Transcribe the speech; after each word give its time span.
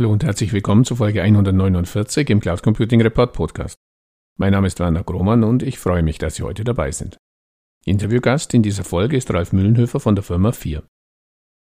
Hallo 0.00 0.12
und 0.12 0.24
herzlich 0.24 0.54
willkommen 0.54 0.86
zu 0.86 0.96
Folge 0.96 1.20
149 1.20 2.30
im 2.30 2.40
Cloud 2.40 2.62
Computing 2.62 3.02
Report 3.02 3.34
Podcast. 3.34 3.76
Mein 4.38 4.52
Name 4.52 4.66
ist 4.66 4.80
Werner 4.80 5.04
Grohmann 5.04 5.44
und 5.44 5.62
ich 5.62 5.78
freue 5.78 6.02
mich, 6.02 6.16
dass 6.16 6.36
Sie 6.36 6.42
heute 6.42 6.64
dabei 6.64 6.90
sind. 6.90 7.18
Interviewgast 7.84 8.54
in 8.54 8.62
dieser 8.62 8.82
Folge 8.82 9.18
ist 9.18 9.30
Ralf 9.30 9.52
Mühlenhöfer 9.52 10.00
von 10.00 10.14
der 10.14 10.24
Firma 10.24 10.52
4. 10.52 10.82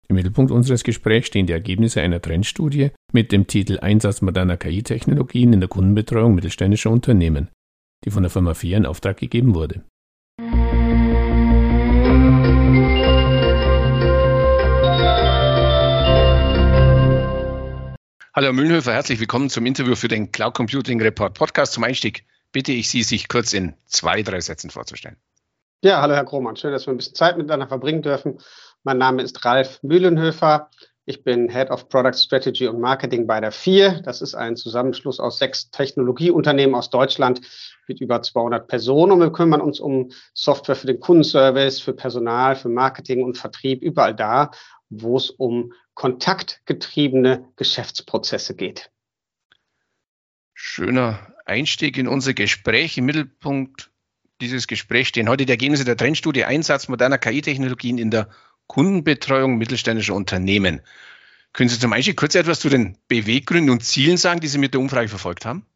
Im 0.08 0.16
Mittelpunkt 0.16 0.52
unseres 0.52 0.84
Gesprächs 0.84 1.26
stehen 1.26 1.46
die 1.46 1.52
Ergebnisse 1.52 2.00
einer 2.00 2.22
Trendstudie 2.22 2.92
mit 3.12 3.30
dem 3.30 3.46
Titel 3.46 3.78
Einsatz 3.80 4.22
moderner 4.22 4.56
KI-Technologien 4.56 5.52
in 5.52 5.60
der 5.60 5.68
Kundenbetreuung 5.68 6.34
mittelständischer 6.34 6.90
Unternehmen, 6.90 7.50
die 8.06 8.10
von 8.10 8.22
der 8.22 8.30
Firma 8.30 8.54
4 8.54 8.78
in 8.78 8.86
Auftrag 8.86 9.18
gegeben 9.18 9.54
wurde. 9.54 9.84
Hallo 18.36 18.46
Herr 18.46 18.52
Mühlenhöfer, 18.52 18.92
herzlich 18.92 19.20
willkommen 19.20 19.48
zum 19.48 19.64
Interview 19.64 19.94
für 19.94 20.08
den 20.08 20.32
Cloud 20.32 20.54
Computing 20.54 21.00
Report 21.00 21.38
Podcast. 21.38 21.72
Zum 21.72 21.84
Einstieg 21.84 22.26
bitte 22.50 22.72
ich 22.72 22.90
Sie, 22.90 23.04
sich 23.04 23.28
kurz 23.28 23.52
in 23.52 23.76
zwei, 23.86 24.22
drei 24.22 24.40
Sätzen 24.40 24.70
vorzustellen. 24.70 25.16
Ja, 25.84 26.02
hallo 26.02 26.14
Herr 26.14 26.24
Krohmann, 26.24 26.56
schön, 26.56 26.72
dass 26.72 26.84
wir 26.84 26.92
ein 26.92 26.96
bisschen 26.96 27.14
Zeit 27.14 27.36
miteinander 27.36 27.68
verbringen 27.68 28.02
dürfen. 28.02 28.40
Mein 28.82 28.98
Name 28.98 29.22
ist 29.22 29.44
Ralf 29.44 29.80
Mühlenhöfer. 29.84 30.68
Ich 31.06 31.22
bin 31.22 31.50
Head 31.50 31.70
of 31.70 31.90
Product 31.90 32.14
Strategy 32.14 32.66
und 32.66 32.80
Marketing 32.80 33.26
bei 33.26 33.38
der 33.38 33.52
FIR. 33.52 34.00
Das 34.02 34.22
ist 34.22 34.34
ein 34.34 34.56
Zusammenschluss 34.56 35.20
aus 35.20 35.38
sechs 35.38 35.70
Technologieunternehmen 35.70 36.74
aus 36.74 36.88
Deutschland 36.88 37.42
mit 37.86 38.00
über 38.00 38.22
200 38.22 38.66
Personen. 38.66 39.12
Und 39.12 39.20
wir 39.20 39.30
kümmern 39.30 39.60
uns 39.60 39.80
um 39.80 40.10
Software 40.32 40.76
für 40.76 40.86
den 40.86 41.00
Kundenservice, 41.00 41.80
für 41.80 41.92
Personal, 41.92 42.56
für 42.56 42.70
Marketing 42.70 43.22
und 43.22 43.36
Vertrieb, 43.36 43.82
überall 43.82 44.14
da, 44.14 44.50
wo 44.88 45.18
es 45.18 45.28
um 45.28 45.74
kontaktgetriebene 45.92 47.52
Geschäftsprozesse 47.56 48.56
geht. 48.56 48.90
Schöner 50.54 51.34
Einstieg 51.44 51.98
in 51.98 52.08
unser 52.08 52.32
Gespräch. 52.32 52.96
Im 52.96 53.04
Mittelpunkt 53.04 53.90
dieses 54.40 54.66
Gesprächs 54.66 55.10
stehen 55.10 55.28
heute 55.28 55.44
die 55.44 55.52
Ergebnisse 55.52 55.84
der 55.84 55.98
Trendstudie 55.98 56.44
Einsatz 56.44 56.88
moderner 56.88 57.18
KI-Technologien 57.18 57.98
in 57.98 58.10
der 58.10 58.30
Kundenbetreuung 58.66 59.56
mittelständischer 59.56 60.14
Unternehmen. 60.14 60.80
Können 61.52 61.68
Sie 61.68 61.78
zum 61.78 61.92
Einstieg 61.92 62.16
kurz 62.16 62.34
etwas 62.34 62.60
zu 62.60 62.68
den 62.68 62.98
Beweggründen 63.08 63.70
und 63.70 63.84
Zielen 63.84 64.16
sagen, 64.16 64.40
die 64.40 64.48
Sie 64.48 64.58
mit 64.58 64.74
der 64.74 64.80
Umfrage 64.80 65.08
verfolgt 65.08 65.46
haben? 65.46 65.66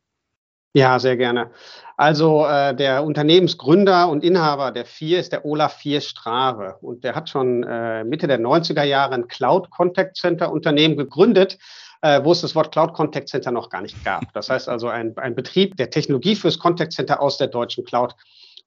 Ja, 0.74 0.98
sehr 0.98 1.16
gerne. 1.16 1.50
Also 1.96 2.46
äh, 2.46 2.74
der 2.74 3.02
Unternehmensgründer 3.02 4.08
und 4.08 4.22
Inhaber 4.22 4.70
der 4.70 4.84
Vier 4.84 5.18
ist 5.18 5.32
der 5.32 5.44
Olaf 5.44 5.78
Vier 5.78 6.00
Strave 6.00 6.76
und 6.82 7.04
der 7.04 7.14
hat 7.14 7.28
schon 7.28 7.64
äh, 7.64 8.04
Mitte 8.04 8.28
der 8.28 8.38
90er 8.38 8.84
Jahre 8.84 9.14
ein 9.14 9.28
Cloud 9.28 9.70
Contact 9.70 10.16
Center 10.16 10.52
Unternehmen 10.52 10.96
gegründet, 10.96 11.58
äh, 12.02 12.22
wo 12.22 12.32
es 12.32 12.42
das 12.42 12.54
Wort 12.54 12.70
Cloud 12.70 12.92
Contact 12.92 13.28
Center 13.28 13.50
noch 13.50 13.70
gar 13.70 13.80
nicht 13.80 14.04
gab. 14.04 14.32
Das 14.34 14.50
heißt 14.50 14.68
also 14.68 14.88
ein, 14.88 15.16
ein 15.16 15.34
Betrieb 15.34 15.76
der 15.76 15.90
Technologie 15.90 16.36
fürs 16.36 16.58
Contact 16.58 16.92
Center 16.92 17.20
aus 17.20 17.38
der 17.38 17.48
deutschen 17.48 17.84
Cloud 17.84 18.14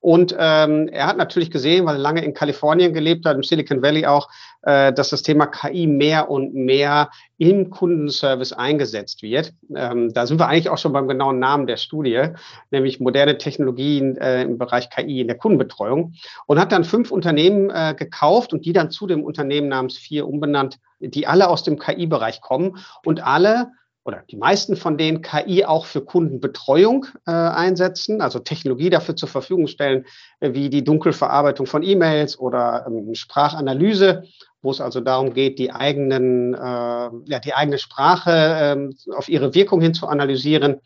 und 0.02 0.36
ähm, 0.38 0.88
er 0.88 1.06
hat 1.06 1.18
natürlich 1.18 1.52
gesehen, 1.52 1.86
weil 1.86 1.96
er 1.96 2.00
lange 2.00 2.26
in 2.26 2.34
Kalifornien 2.34 2.92
gelebt 2.92 3.24
hat, 3.26 3.36
im 3.36 3.44
Silicon 3.44 3.84
Valley 3.84 4.08
auch, 4.08 4.30
äh, 4.64 4.92
dass 4.92 5.12
das 5.12 5.22
Thema 5.22 5.46
KI 5.46 5.86
mehr 5.86 6.32
und 6.32 6.56
mehr 6.56 7.12
im 7.38 7.70
Kundenservice 7.70 8.52
eingesetzt 8.52 9.22
wird. 9.22 9.54
Ähm, 9.76 10.12
da 10.12 10.26
sind 10.26 10.40
wir 10.40 10.48
eigentlich 10.48 10.70
auch 10.70 10.80
schon 10.80 10.92
beim 10.92 11.08
genauen 11.08 11.38
Namen 11.38 11.68
der 11.68 11.78
Studie, 11.78 12.30
nämlich 12.72 13.00
moderne 13.00 13.38
Technologien 13.38 14.18
äh, 14.18 14.42
im 14.42 14.58
Bereich 14.58 14.90
KI 14.90 15.22
in 15.22 15.28
der 15.28 15.38
Kundenbetreuung. 15.38 16.14
Und 16.48 16.60
hat 16.60 16.72
dann 16.72 16.84
fünf 16.84 17.12
Unternehmen 17.12 17.70
äh, 17.70 17.94
gekauft 17.96 18.54
und 18.54 18.66
die 18.66 18.74
dann 18.74 18.90
zu 18.90 19.06
dem 19.06 19.24
Unternehmen 19.24 19.68
namens 19.68 20.00
Vier 20.00 20.28
umbenannt, 20.28 20.80
die 21.00 21.28
alle 21.28 21.48
aus 21.48 21.62
dem 21.62 21.78
KI-Bereich 21.78 22.42
kommen 22.42 22.78
und 23.06 23.24
alle 23.24 23.72
oder 24.04 24.24
die 24.30 24.38
meisten 24.38 24.76
von 24.76 24.98
denen 24.98 25.22
KI 25.22 25.66
auch 25.66 25.86
für 25.86 26.02
Kundenbetreuung 26.02 27.06
äh, 27.28 27.32
einsetzen, 27.32 28.22
also 28.22 28.40
Technologie 28.40 28.90
dafür 28.90 29.16
zur 29.16 29.30
Verfügung 29.30 29.68
stellen, 29.68 30.06
äh, 30.40 30.54
wie 30.54 30.70
die 30.70 30.84
Dunkelverarbeitung 30.84 31.68
von 31.68 31.84
E-Mails 31.84 32.40
oder 32.40 32.86
ähm, 32.88 33.14
Sprachanalyse, 33.14 34.24
wo 34.62 34.72
es 34.72 34.82
also 34.82 35.02
darum 35.02 35.34
geht, 35.34 35.60
die 35.60 35.72
eigenen, 35.72 36.54
äh, 36.54 36.58
ja, 36.58 37.40
die 37.44 37.54
eigene 37.54 37.78
Sprache 37.78 38.32
äh, 38.32 39.14
auf 39.16 39.30
ihre 39.30 39.54
Wirkung 39.54 39.82
hin 39.82 39.94
zu 39.94 40.08
analysieren. 40.08 40.82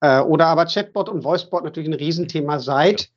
Äh, 0.00 0.20
oder 0.20 0.46
aber 0.46 0.66
Chatbot 0.66 1.08
und 1.08 1.24
Voicebot 1.24 1.64
natürlich 1.64 1.88
ein 1.88 1.94
Riesenthema 1.94 2.58
seit 2.60 3.10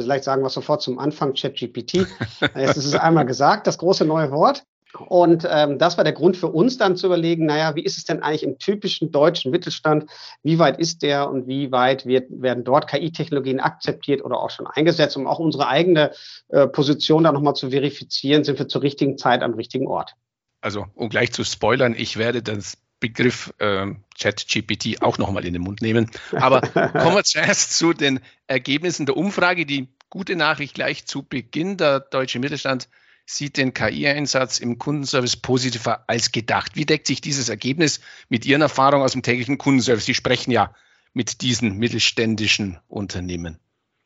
Vielleicht 0.00 0.22
sagen 0.22 0.42
wir 0.42 0.48
sofort 0.48 0.80
zum 0.80 1.00
Anfang 1.00 1.34
ChatGPT. 1.34 2.06
Jetzt 2.54 2.76
ist 2.76 2.84
es 2.84 2.94
einmal 2.94 3.26
gesagt, 3.26 3.66
das 3.66 3.78
große 3.78 4.04
neue 4.04 4.30
Wort. 4.30 4.62
Und 4.94 5.46
ähm, 5.50 5.78
das 5.78 5.96
war 5.96 6.04
der 6.04 6.14
Grund 6.14 6.36
für 6.36 6.48
uns 6.48 6.78
dann 6.78 6.96
zu 6.96 7.06
überlegen, 7.06 7.46
naja, 7.46 7.76
wie 7.76 7.82
ist 7.82 7.98
es 7.98 8.04
denn 8.04 8.22
eigentlich 8.22 8.42
im 8.42 8.58
typischen 8.58 9.12
deutschen 9.12 9.50
Mittelstand? 9.50 10.06
Wie 10.42 10.58
weit 10.58 10.78
ist 10.78 11.02
der 11.02 11.28
und 11.28 11.46
wie 11.46 11.70
weit 11.70 12.06
wird, 12.06 12.26
werden 12.30 12.64
dort 12.64 12.88
KI-Technologien 12.88 13.60
akzeptiert 13.60 14.24
oder 14.24 14.38
auch 14.38 14.50
schon 14.50 14.66
eingesetzt, 14.66 15.16
um 15.16 15.26
auch 15.26 15.38
unsere 15.38 15.68
eigene 15.68 16.12
äh, 16.48 16.66
Position 16.66 17.24
da 17.24 17.32
nochmal 17.32 17.54
zu 17.54 17.70
verifizieren, 17.70 18.44
sind 18.44 18.58
wir 18.58 18.68
zur 18.68 18.82
richtigen 18.82 19.18
Zeit 19.18 19.42
am 19.42 19.54
richtigen 19.54 19.86
Ort. 19.86 20.14
Also, 20.60 20.86
um 20.94 21.08
gleich 21.08 21.32
zu 21.32 21.44
spoilern, 21.44 21.94
ich 21.96 22.16
werde 22.16 22.42
das 22.42 22.78
Begriff 22.98 23.52
äh, 23.58 23.86
ChatGPT 24.18 25.02
auch 25.02 25.18
nochmal 25.18 25.44
in 25.44 25.52
den 25.52 25.62
Mund 25.62 25.82
nehmen. 25.82 26.10
Aber 26.32 26.60
kommen 26.92 27.14
wir 27.14 27.24
zuerst 27.24 27.76
zu 27.78 27.92
den 27.92 28.20
Ergebnissen 28.46 29.06
der 29.06 29.16
Umfrage. 29.16 29.66
Die 29.66 29.88
gute 30.10 30.34
Nachricht 30.34 30.74
gleich 30.74 31.06
zu 31.06 31.22
Beginn. 31.22 31.76
Der 31.76 32.00
deutsche 32.00 32.40
Mittelstand 32.40 32.88
sieht 33.28 33.58
den 33.58 33.74
KI-Einsatz 33.74 34.58
im 34.58 34.78
Kundenservice 34.78 35.36
positiver 35.36 36.04
als 36.08 36.32
gedacht. 36.32 36.76
Wie 36.76 36.86
deckt 36.86 37.06
sich 37.06 37.20
dieses 37.20 37.50
Ergebnis 37.50 38.00
mit 38.30 38.46
Ihren 38.46 38.62
Erfahrungen 38.62 39.04
aus 39.04 39.12
dem 39.12 39.22
täglichen 39.22 39.58
Kundenservice? 39.58 40.06
Sie 40.06 40.14
sprechen 40.14 40.50
ja 40.50 40.74
mit 41.12 41.42
diesen 41.42 41.76
mittelständischen 41.76 42.78
Unternehmen. 42.88 43.58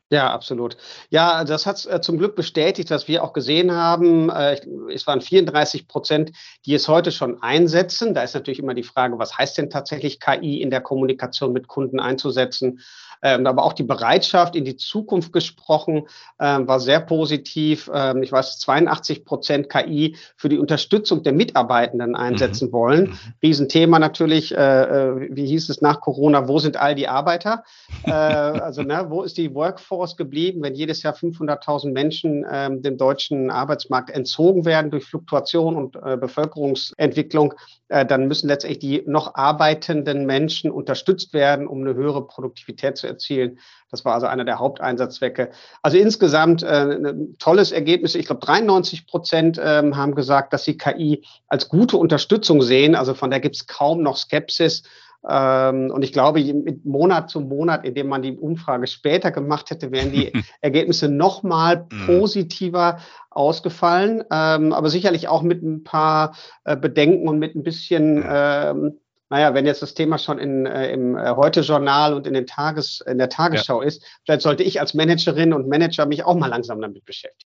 Ja, 0.09 0.31
absolut. 0.31 0.77
Ja, 1.09 1.43
das 1.43 1.65
hat 1.65 1.85
äh, 1.85 1.99
zum 2.01 2.17
Glück 2.17 2.35
bestätigt, 2.35 2.91
was 2.91 3.07
wir 3.07 3.23
auch 3.23 3.33
gesehen 3.33 3.71
haben. 3.71 4.29
Äh, 4.29 4.59
es 4.93 5.07
waren 5.07 5.21
34 5.21 5.87
Prozent, 5.87 6.31
die 6.65 6.75
es 6.75 6.87
heute 6.87 7.11
schon 7.11 7.41
einsetzen. 7.41 8.13
Da 8.13 8.21
ist 8.21 8.35
natürlich 8.35 8.59
immer 8.59 8.75
die 8.75 8.83
Frage, 8.83 9.17
was 9.17 9.37
heißt 9.37 9.57
denn 9.57 9.69
tatsächlich 9.71 10.19
KI 10.19 10.61
in 10.61 10.69
der 10.69 10.81
Kommunikation 10.81 11.51
mit 11.51 11.67
Kunden 11.67 11.99
einzusetzen? 11.99 12.79
Ähm, 13.23 13.47
aber 13.47 13.63
auch 13.63 13.73
die 13.73 13.83
Bereitschaft 13.83 14.55
in 14.55 14.65
die 14.65 14.75
Zukunft 14.75 15.31
gesprochen 15.31 16.07
ähm, 16.39 16.67
war 16.67 16.81
sehr 16.81 16.99
positiv. 16.99 17.89
Ähm, 17.93 18.21
ich 18.21 18.31
weiß, 18.31 18.59
82 18.59 19.23
Prozent 19.23 19.69
KI 19.69 20.17
für 20.35 20.49
die 20.49 20.59
Unterstützung 20.59 21.23
der 21.23 21.31
Mitarbeitenden 21.31 22.17
einsetzen 22.17 22.67
mhm. 22.67 22.73
wollen. 22.73 23.03
Mhm. 23.03 23.17
Riesenthema 23.41 23.97
natürlich. 23.97 24.53
Äh, 24.53 24.57
äh, 24.57 25.27
wie 25.31 25.45
hieß 25.47 25.69
es 25.69 25.81
nach 25.81 26.01
Corona? 26.01 26.49
Wo 26.49 26.59
sind 26.59 26.75
all 26.75 26.95
die 26.95 27.07
Arbeiter? 27.07 27.63
äh, 28.03 28.11
also, 28.11 28.83
ne, 28.83 29.05
wo 29.07 29.23
ist 29.23 29.37
die 29.37 29.55
Workforce 29.55 30.02
geblieben, 30.17 30.61
wenn 30.61 30.75
jedes 30.75 31.03
Jahr 31.03 31.15
500.000 31.15 31.91
Menschen 31.91 32.45
ähm, 32.51 32.81
dem 32.81 32.97
deutschen 32.97 33.49
Arbeitsmarkt 33.49 34.09
entzogen 34.09 34.65
werden 34.65 34.91
durch 34.91 35.05
Fluktuation 35.05 35.75
und 35.75 35.95
äh, 35.95 36.17
Bevölkerungsentwicklung? 36.17 37.53
Äh, 37.87 38.05
dann 38.05 38.27
müssen 38.27 38.47
letztendlich 38.47 38.79
die 38.79 39.03
noch 39.05 39.35
arbeitenden 39.35 40.25
Menschen 40.25 40.71
unterstützt 40.71 41.33
werden, 41.33 41.67
um 41.67 41.81
eine 41.81 41.93
höhere 41.93 42.25
Produktivität 42.27 42.97
zu 42.97 43.07
erzielen. 43.07 43.59
Das 43.91 44.03
war 44.03 44.15
also 44.15 44.27
einer 44.27 44.45
der 44.45 44.59
Haupteinsatzzwecke. 44.59 45.51
Also 45.81 45.97
insgesamt 45.97 46.63
äh, 46.63 46.97
ein 46.97 47.35
tolles 47.37 47.71
Ergebnis. 47.71 48.15
Ich 48.15 48.25
glaube, 48.25 48.45
93 48.45 49.07
Prozent 49.07 49.61
ähm, 49.63 49.95
haben 49.95 50.15
gesagt, 50.15 50.51
dass 50.53 50.63
sie 50.63 50.77
KI 50.77 51.23
als 51.47 51.69
gute 51.69 51.97
Unterstützung 51.97 52.61
sehen. 52.61 52.95
Also 52.95 53.13
von 53.13 53.29
der 53.29 53.39
gibt 53.39 53.55
es 53.55 53.67
kaum 53.67 54.01
noch 54.01 54.17
Skepsis. 54.17 54.83
Ähm, 55.27 55.91
und 55.91 56.03
ich 56.03 56.11
glaube, 56.11 56.43
mit 56.43 56.85
Monat 56.85 57.29
zu 57.29 57.39
Monat, 57.39 57.85
indem 57.85 58.07
man 58.07 58.21
die 58.21 58.37
Umfrage 58.37 58.87
später 58.87 59.31
gemacht 59.31 59.69
hätte, 59.69 59.91
wären 59.91 60.11
die 60.11 60.33
Ergebnisse 60.61 61.07
noch 61.09 61.43
mal 61.43 61.87
mhm. 61.91 62.05
positiver 62.05 62.99
ausgefallen. 63.29 64.23
Ähm, 64.31 64.73
aber 64.73 64.89
sicherlich 64.89 65.27
auch 65.27 65.41
mit 65.41 65.63
ein 65.63 65.83
paar 65.83 66.35
äh, 66.65 66.75
Bedenken 66.75 67.27
und 67.27 67.39
mit 67.39 67.55
ein 67.55 67.63
bisschen 67.63 68.23
ähm, 68.27 68.99
naja, 69.33 69.55
wenn 69.55 69.65
jetzt 69.65 69.81
das 69.81 69.95
Thema 69.95 70.19
schon 70.19 70.37
in, 70.37 70.67
äh, 70.67 70.91
im 70.91 71.17
äh, 71.17 71.31
Heute-Journal 71.35 72.13
und 72.13 72.27
in, 72.27 72.35
den 72.35 72.45
Tages, 72.45 73.01
in 73.07 73.17
der 73.17 73.29
Tagesschau 73.29 73.81
ja. 73.81 73.87
ist, 73.87 74.05
vielleicht 74.23 74.43
sollte 74.43 74.61
ich 74.61 74.79
als 74.79 74.93
Managerin 74.93 75.53
und 75.53 75.67
Manager 75.67 76.05
mich 76.05 76.23
auch 76.23 76.35
mal 76.35 76.45
langsam 76.49 76.79
damit 76.79 77.03
beschäftigen. 77.03 77.49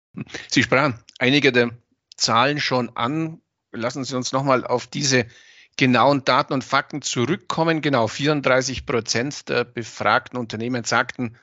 Sie 0.49 0.63
sprachen 0.63 1.01
einige 1.19 1.51
der 1.51 1.71
Zahlen 2.17 2.61
schon 2.61 2.93
an. 2.95 3.41
Lassen 3.73 4.05
Sie 4.05 4.15
uns 4.15 4.31
nochmal 4.31 4.65
auf 4.65 4.87
diese 4.87 5.27
genauen 5.77 6.25
Daten 6.25 6.53
und 6.53 6.65
Fakten 6.65 7.03
zurückkommen. 7.03 7.81
Genau, 7.81 8.09
34 8.09 8.87
Prozent 8.87 9.49
der 9.49 9.65
befragten 9.65 10.39
Unternehmen 10.39 10.85
sagten, 10.85 11.37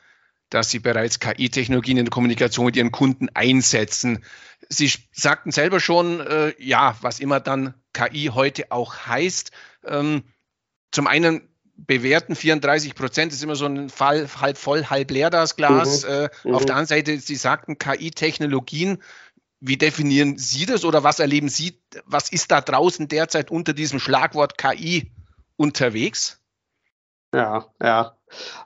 dass 0.49 0.71
sie 0.71 0.79
bereits 0.79 1.19
KI-Technologien 1.19 1.97
in 1.97 2.05
der 2.05 2.11
Kommunikation 2.11 2.65
mit 2.65 2.75
ihren 2.75 2.91
Kunden 2.91 3.29
einsetzen. 3.33 4.23
Sie 4.67 4.91
sagten 5.11 5.51
selber 5.51 5.79
schon, 5.79 6.19
äh, 6.19 6.53
ja, 6.57 6.97
was 7.01 7.19
immer 7.19 7.39
dann 7.39 7.75
KI 7.93 8.31
heute 8.33 8.71
auch 8.71 9.07
heißt. 9.07 9.51
Ähm, 9.85 10.23
zum 10.91 11.07
einen 11.07 11.49
bewerten 11.85 12.35
34 12.35 12.95
Prozent 12.95 13.31
ist 13.31 13.43
immer 13.43 13.55
so 13.55 13.65
ein 13.65 13.89
Fall 13.89 14.27
halb 14.39 14.57
voll, 14.57 14.85
halb 14.85 15.11
leer 15.11 15.29
das 15.29 15.55
Glas. 15.55 16.03
Mhm. 16.03 16.09
Äh, 16.09 16.29
mhm. 16.43 16.55
Auf 16.55 16.65
der 16.65 16.75
anderen 16.75 16.87
Seite, 16.87 17.19
Sie 17.19 17.35
sagten 17.35 17.77
KI-Technologien. 17.77 19.01
Wie 19.61 19.77
definieren 19.77 20.37
Sie 20.37 20.65
das 20.65 20.85
oder 20.85 21.03
was 21.03 21.19
erleben 21.19 21.49
Sie? 21.49 21.81
Was 22.05 22.31
ist 22.31 22.51
da 22.51 22.61
draußen 22.61 23.07
derzeit 23.07 23.51
unter 23.51 23.73
diesem 23.73 23.99
Schlagwort 23.99 24.57
KI 24.57 25.11
unterwegs? 25.57 26.39
Ja, 27.33 27.65
ja. 27.81 28.15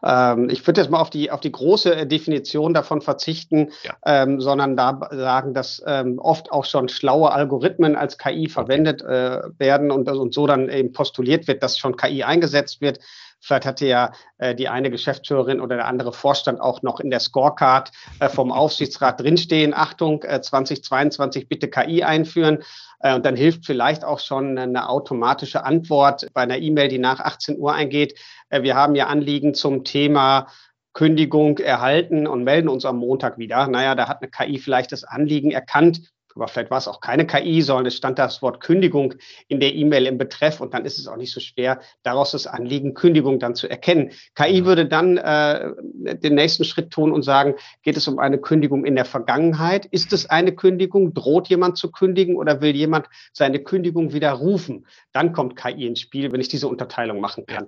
Ähm, 0.03 0.49
ich 0.49 0.65
würde 0.65 0.81
jetzt 0.81 0.89
mal 0.89 0.99
auf 0.99 1.09
die, 1.09 1.31
auf 1.31 1.39
die 1.39 1.51
große 1.51 1.95
äh, 1.95 2.07
Definition 2.07 2.73
davon 2.73 3.01
verzichten, 3.01 3.71
ja. 3.83 3.95
ähm, 4.05 4.39
sondern 4.39 4.77
da 4.77 4.99
sagen, 5.11 5.53
dass 5.53 5.81
ähm, 5.85 6.19
oft 6.19 6.51
auch 6.51 6.65
schon 6.65 6.89
schlaue 6.89 7.31
Algorithmen 7.31 7.95
als 7.95 8.17
KI 8.17 8.47
verwendet 8.47 9.01
äh, 9.01 9.41
werden 9.57 9.91
und, 9.91 10.07
und 10.09 10.33
so 10.33 10.47
dann 10.47 10.69
eben 10.69 10.91
postuliert 10.91 11.47
wird, 11.47 11.63
dass 11.63 11.77
schon 11.77 11.97
KI 11.97 12.23
eingesetzt 12.23 12.81
wird. 12.81 12.99
Vielleicht 13.43 13.65
hatte 13.65 13.85
ja 13.85 14.13
äh, 14.37 14.55
die 14.55 14.69
eine 14.69 14.89
Geschäftsführerin 14.89 15.59
oder 15.59 15.75
der 15.75 15.87
andere 15.87 16.13
Vorstand 16.13 16.61
auch 16.61 16.81
noch 16.81 17.01
in 17.01 17.09
der 17.09 17.19
Scorecard 17.19 17.91
äh, 18.19 18.29
vom 18.29 18.53
Aufsichtsrat 18.53 19.19
drinstehen, 19.19 19.73
Achtung, 19.73 20.23
äh, 20.23 20.41
2022 20.41 21.49
bitte 21.49 21.69
KI 21.69 22.03
einführen. 22.03 22.63
Äh, 23.01 23.15
und 23.15 23.25
dann 23.25 23.35
hilft 23.35 23.65
vielleicht 23.65 24.05
auch 24.05 24.19
schon 24.19 24.57
eine 24.57 24.87
automatische 24.87 25.65
Antwort 25.65 26.29
bei 26.33 26.41
einer 26.41 26.57
E-Mail, 26.57 26.87
die 26.87 26.99
nach 26.99 27.19
18 27.19 27.59
Uhr 27.59 27.73
eingeht. 27.73 28.17
Äh, 28.49 28.63
wir 28.63 28.75
haben 28.75 28.95
ja 28.95 29.07
Anliegen 29.07 29.53
zum 29.53 29.83
Thema 29.83 30.47
Kündigung 30.93 31.57
erhalten 31.57 32.27
und 32.27 32.45
melden 32.45 32.69
uns 32.69 32.85
am 32.85 32.97
Montag 32.97 33.37
wieder. 33.37 33.67
Naja, 33.67 33.95
da 33.95 34.07
hat 34.07 34.21
eine 34.21 34.31
KI 34.31 34.57
vielleicht 34.57 34.93
das 34.93 35.03
Anliegen 35.03 35.51
erkannt 35.51 36.13
aber 36.35 36.47
vielleicht 36.47 36.71
war 36.71 36.77
es 36.77 36.87
auch 36.87 37.01
keine 37.01 37.25
KI, 37.25 37.61
sondern 37.61 37.85
es 37.87 37.95
stand 37.95 38.19
das 38.19 38.41
Wort 38.41 38.59
Kündigung 38.61 39.15
in 39.47 39.59
der 39.59 39.73
E-Mail 39.73 40.05
im 40.05 40.17
Betreff 40.17 40.61
und 40.61 40.73
dann 40.73 40.85
ist 40.85 40.99
es 40.99 41.07
auch 41.07 41.17
nicht 41.17 41.31
so 41.31 41.39
schwer, 41.39 41.79
daraus 42.03 42.31
das 42.31 42.47
Anliegen 42.47 42.93
Kündigung 42.93 43.39
dann 43.39 43.55
zu 43.55 43.67
erkennen. 43.67 44.11
KI 44.35 44.65
würde 44.65 44.85
dann 44.85 45.17
äh, 45.17 45.71
den 45.93 46.35
nächsten 46.35 46.63
Schritt 46.63 46.91
tun 46.91 47.11
und 47.11 47.23
sagen, 47.23 47.55
geht 47.81 47.97
es 47.97 48.07
um 48.07 48.19
eine 48.19 48.37
Kündigung 48.37 48.85
in 48.85 48.95
der 48.95 49.05
Vergangenheit? 49.05 49.85
Ist 49.87 50.13
es 50.13 50.29
eine 50.29 50.53
Kündigung? 50.53 51.13
Droht 51.13 51.47
jemand 51.49 51.77
zu 51.77 51.91
kündigen 51.91 52.35
oder 52.35 52.61
will 52.61 52.75
jemand 52.75 53.07
seine 53.33 53.59
Kündigung 53.59 54.13
widerrufen? 54.13 54.85
Dann 55.11 55.33
kommt 55.33 55.55
KI 55.55 55.87
ins 55.87 55.99
Spiel, 55.99 56.31
wenn 56.31 56.41
ich 56.41 56.47
diese 56.47 56.67
Unterteilung 56.67 57.19
machen 57.19 57.45
kann. 57.45 57.67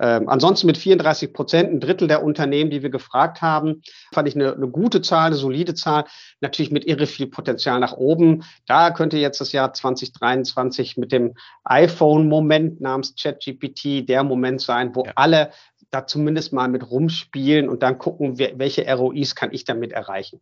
Ähm, 0.00 0.28
ansonsten 0.28 0.66
mit 0.66 0.78
34 0.78 1.32
Prozent, 1.32 1.70
ein 1.70 1.80
Drittel 1.80 2.08
der 2.08 2.22
Unternehmen, 2.22 2.70
die 2.70 2.82
wir 2.82 2.90
gefragt 2.90 3.42
haben, 3.42 3.82
fand 4.12 4.28
ich 4.28 4.34
eine, 4.34 4.54
eine 4.54 4.68
gute 4.68 5.02
Zahl, 5.02 5.26
eine 5.26 5.36
solide 5.36 5.74
Zahl, 5.74 6.04
natürlich 6.40 6.70
mit 6.70 6.84
irre 6.86 7.06
viel 7.06 7.26
Potenzial 7.26 7.80
nach 7.80 7.94
oben. 7.94 8.44
Da 8.66 8.90
könnte 8.90 9.18
jetzt 9.18 9.40
das 9.40 9.52
Jahr 9.52 9.72
2023 9.72 10.96
mit 10.96 11.12
dem 11.12 11.34
iPhone-Moment 11.64 12.80
namens 12.80 13.14
ChatGPT 13.20 14.08
der 14.08 14.22
Moment 14.22 14.60
sein, 14.60 14.94
wo 14.94 15.04
ja. 15.04 15.12
alle 15.16 15.50
da 15.90 16.06
zumindest 16.06 16.52
mal 16.52 16.68
mit 16.68 16.88
rumspielen 16.88 17.68
und 17.68 17.82
dann 17.82 17.98
gucken, 17.98 18.38
welche 18.38 18.86
ROIs 18.94 19.34
kann 19.34 19.52
ich 19.52 19.64
damit 19.64 19.92
erreichen. 19.92 20.40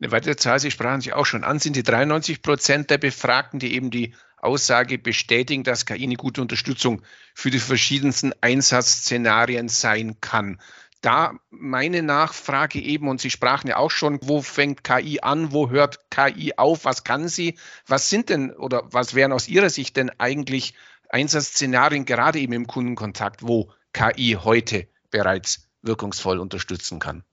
Eine 0.00 0.10
weitere 0.10 0.36
Zahl, 0.36 0.58
Sie 0.58 0.72
sprachen 0.72 1.00
sich 1.00 1.12
auch 1.12 1.26
schon 1.26 1.44
an, 1.44 1.60
sind 1.60 1.76
die 1.76 1.84
93 1.84 2.42
Prozent 2.42 2.90
der 2.90 2.98
Befragten, 2.98 3.60
die 3.60 3.74
eben 3.74 3.90
die 3.90 4.14
Aussage 4.42 4.98
bestätigen, 4.98 5.64
dass 5.64 5.86
KI 5.86 6.02
eine 6.02 6.16
gute 6.16 6.42
Unterstützung 6.42 7.02
für 7.34 7.50
die 7.50 7.58
verschiedensten 7.58 8.32
Einsatzszenarien 8.40 9.68
sein 9.68 10.20
kann. 10.20 10.60
Da 11.00 11.34
meine 11.50 12.02
Nachfrage 12.02 12.78
eben, 12.80 13.08
und 13.08 13.20
Sie 13.20 13.30
sprachen 13.30 13.68
ja 13.68 13.76
auch 13.76 13.90
schon, 13.90 14.18
wo 14.22 14.40
fängt 14.40 14.84
KI 14.84 15.20
an, 15.20 15.52
wo 15.52 15.70
hört 15.70 16.10
KI 16.10 16.54
auf, 16.56 16.84
was 16.84 17.02
kann 17.02 17.28
sie? 17.28 17.58
Was 17.86 18.08
sind 18.08 18.28
denn 18.28 18.52
oder 18.52 18.84
was 18.92 19.14
wären 19.14 19.32
aus 19.32 19.48
Ihrer 19.48 19.70
Sicht 19.70 19.96
denn 19.96 20.10
eigentlich 20.18 20.74
Einsatzszenarien, 21.08 22.04
gerade 22.04 22.38
eben 22.38 22.52
im 22.52 22.66
Kundenkontakt, 22.66 23.42
wo 23.42 23.72
KI 23.92 24.38
heute 24.40 24.86
bereits 25.10 25.68
wirkungsvoll 25.82 26.38
unterstützen 26.38 27.00
kann? 27.00 27.24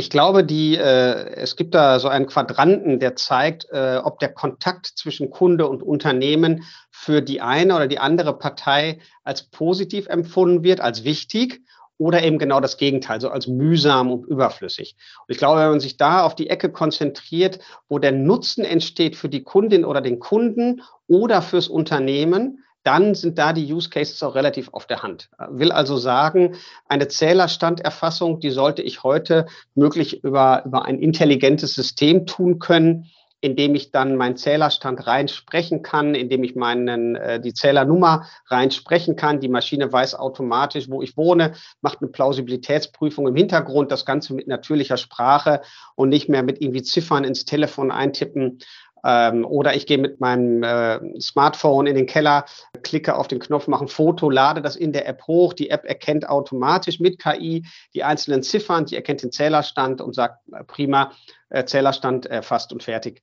Ich 0.00 0.08
glaube, 0.08 0.44
die, 0.44 0.78
äh, 0.78 1.34
es 1.34 1.56
gibt 1.56 1.74
da 1.74 1.98
so 1.98 2.08
einen 2.08 2.24
Quadranten, 2.24 3.00
der 3.00 3.16
zeigt, 3.16 3.66
äh, 3.70 4.00
ob 4.02 4.18
der 4.18 4.32
Kontakt 4.32 4.86
zwischen 4.86 5.28
Kunde 5.28 5.68
und 5.68 5.82
Unternehmen 5.82 6.64
für 6.90 7.20
die 7.20 7.42
eine 7.42 7.76
oder 7.76 7.86
die 7.86 7.98
andere 7.98 8.38
Partei 8.38 9.00
als 9.24 9.42
positiv 9.42 10.06
empfunden 10.06 10.62
wird, 10.62 10.80
als 10.80 11.04
wichtig 11.04 11.60
oder 11.98 12.22
eben 12.22 12.38
genau 12.38 12.60
das 12.60 12.78
Gegenteil, 12.78 13.20
so 13.20 13.28
als 13.28 13.46
mühsam 13.46 14.10
und 14.10 14.26
überflüssig. 14.26 14.96
Und 15.28 15.34
ich 15.34 15.36
glaube, 15.36 15.60
wenn 15.60 15.68
man 15.68 15.80
sich 15.80 15.98
da 15.98 16.22
auf 16.24 16.34
die 16.34 16.48
Ecke 16.48 16.72
konzentriert, 16.72 17.58
wo 17.90 17.98
der 17.98 18.12
Nutzen 18.12 18.64
entsteht 18.64 19.16
für 19.16 19.28
die 19.28 19.42
Kundin 19.42 19.84
oder 19.84 20.00
den 20.00 20.18
Kunden 20.18 20.80
oder 21.08 21.42
fürs 21.42 21.68
Unternehmen, 21.68 22.64
dann 22.82 23.14
sind 23.14 23.38
da 23.38 23.52
die 23.52 23.72
Use 23.72 23.90
Cases 23.90 24.22
auch 24.22 24.34
relativ 24.34 24.68
auf 24.72 24.86
der 24.86 25.02
Hand. 25.02 25.28
Will 25.50 25.72
also 25.72 25.96
sagen, 25.96 26.56
eine 26.88 27.08
Zählerstanderfassung, 27.08 28.40
die 28.40 28.50
sollte 28.50 28.82
ich 28.82 29.02
heute 29.02 29.46
möglich 29.74 30.24
über, 30.24 30.62
über 30.64 30.84
ein 30.84 30.98
intelligentes 30.98 31.74
System 31.74 32.26
tun 32.26 32.58
können, 32.58 33.10
indem 33.40 33.74
ich 33.74 33.90
dann 33.90 34.16
meinen 34.16 34.36
Zählerstand 34.36 35.06
reinsprechen 35.06 35.82
kann, 35.82 36.14
indem 36.14 36.44
ich 36.44 36.56
meinen, 36.56 37.16
äh, 37.16 37.40
die 37.40 37.54
Zählernummer 37.54 38.26
reinsprechen 38.46 39.16
kann. 39.16 39.40
Die 39.40 39.48
Maschine 39.48 39.90
weiß 39.90 40.14
automatisch, 40.14 40.90
wo 40.90 41.02
ich 41.02 41.16
wohne, 41.16 41.54
macht 41.80 42.02
eine 42.02 42.10
Plausibilitätsprüfung 42.10 43.26
im 43.26 43.36
Hintergrund, 43.36 43.90
das 43.90 44.04
Ganze 44.04 44.34
mit 44.34 44.46
natürlicher 44.46 44.98
Sprache 44.98 45.62
und 45.94 46.10
nicht 46.10 46.28
mehr 46.28 46.42
mit 46.42 46.60
irgendwie 46.60 46.82
Ziffern 46.82 47.24
ins 47.24 47.46
Telefon 47.46 47.90
eintippen. 47.90 48.58
Ähm, 49.04 49.44
oder 49.44 49.74
ich 49.74 49.86
gehe 49.86 49.98
mit 49.98 50.20
meinem 50.20 50.62
äh, 50.62 51.20
Smartphone 51.20 51.86
in 51.86 51.94
den 51.94 52.06
Keller, 52.06 52.44
klicke 52.82 53.16
auf 53.16 53.28
den 53.28 53.38
Knopf, 53.38 53.66
mache 53.66 53.84
ein 53.84 53.88
Foto, 53.88 54.30
lade 54.30 54.62
das 54.62 54.76
in 54.76 54.92
der 54.92 55.08
App 55.08 55.26
hoch. 55.26 55.52
Die 55.52 55.70
App 55.70 55.84
erkennt 55.84 56.28
automatisch 56.28 57.00
mit 57.00 57.18
KI 57.18 57.66
die 57.94 58.04
einzelnen 58.04 58.42
Ziffern, 58.42 58.86
die 58.86 58.96
erkennt 58.96 59.22
den 59.22 59.32
Zählerstand 59.32 60.00
und 60.00 60.14
sagt, 60.14 60.38
äh, 60.52 60.64
prima, 60.64 61.12
äh, 61.48 61.64
Zählerstand 61.64 62.26
erfasst 62.26 62.72
und 62.72 62.82
fertig. 62.82 63.22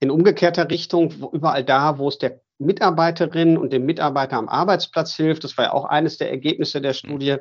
In 0.00 0.10
umgekehrter 0.10 0.70
Richtung, 0.70 1.14
wo 1.20 1.30
überall 1.30 1.64
da, 1.64 1.98
wo 1.98 2.08
es 2.08 2.18
der 2.18 2.40
Mitarbeiterin 2.58 3.56
und 3.56 3.72
dem 3.72 3.84
Mitarbeiter 3.84 4.36
am 4.36 4.48
Arbeitsplatz 4.48 5.14
hilft, 5.14 5.44
das 5.44 5.56
war 5.56 5.66
ja 5.66 5.72
auch 5.72 5.84
eines 5.84 6.18
der 6.18 6.30
Ergebnisse 6.30 6.80
der 6.80 6.92
Studie, 6.92 7.36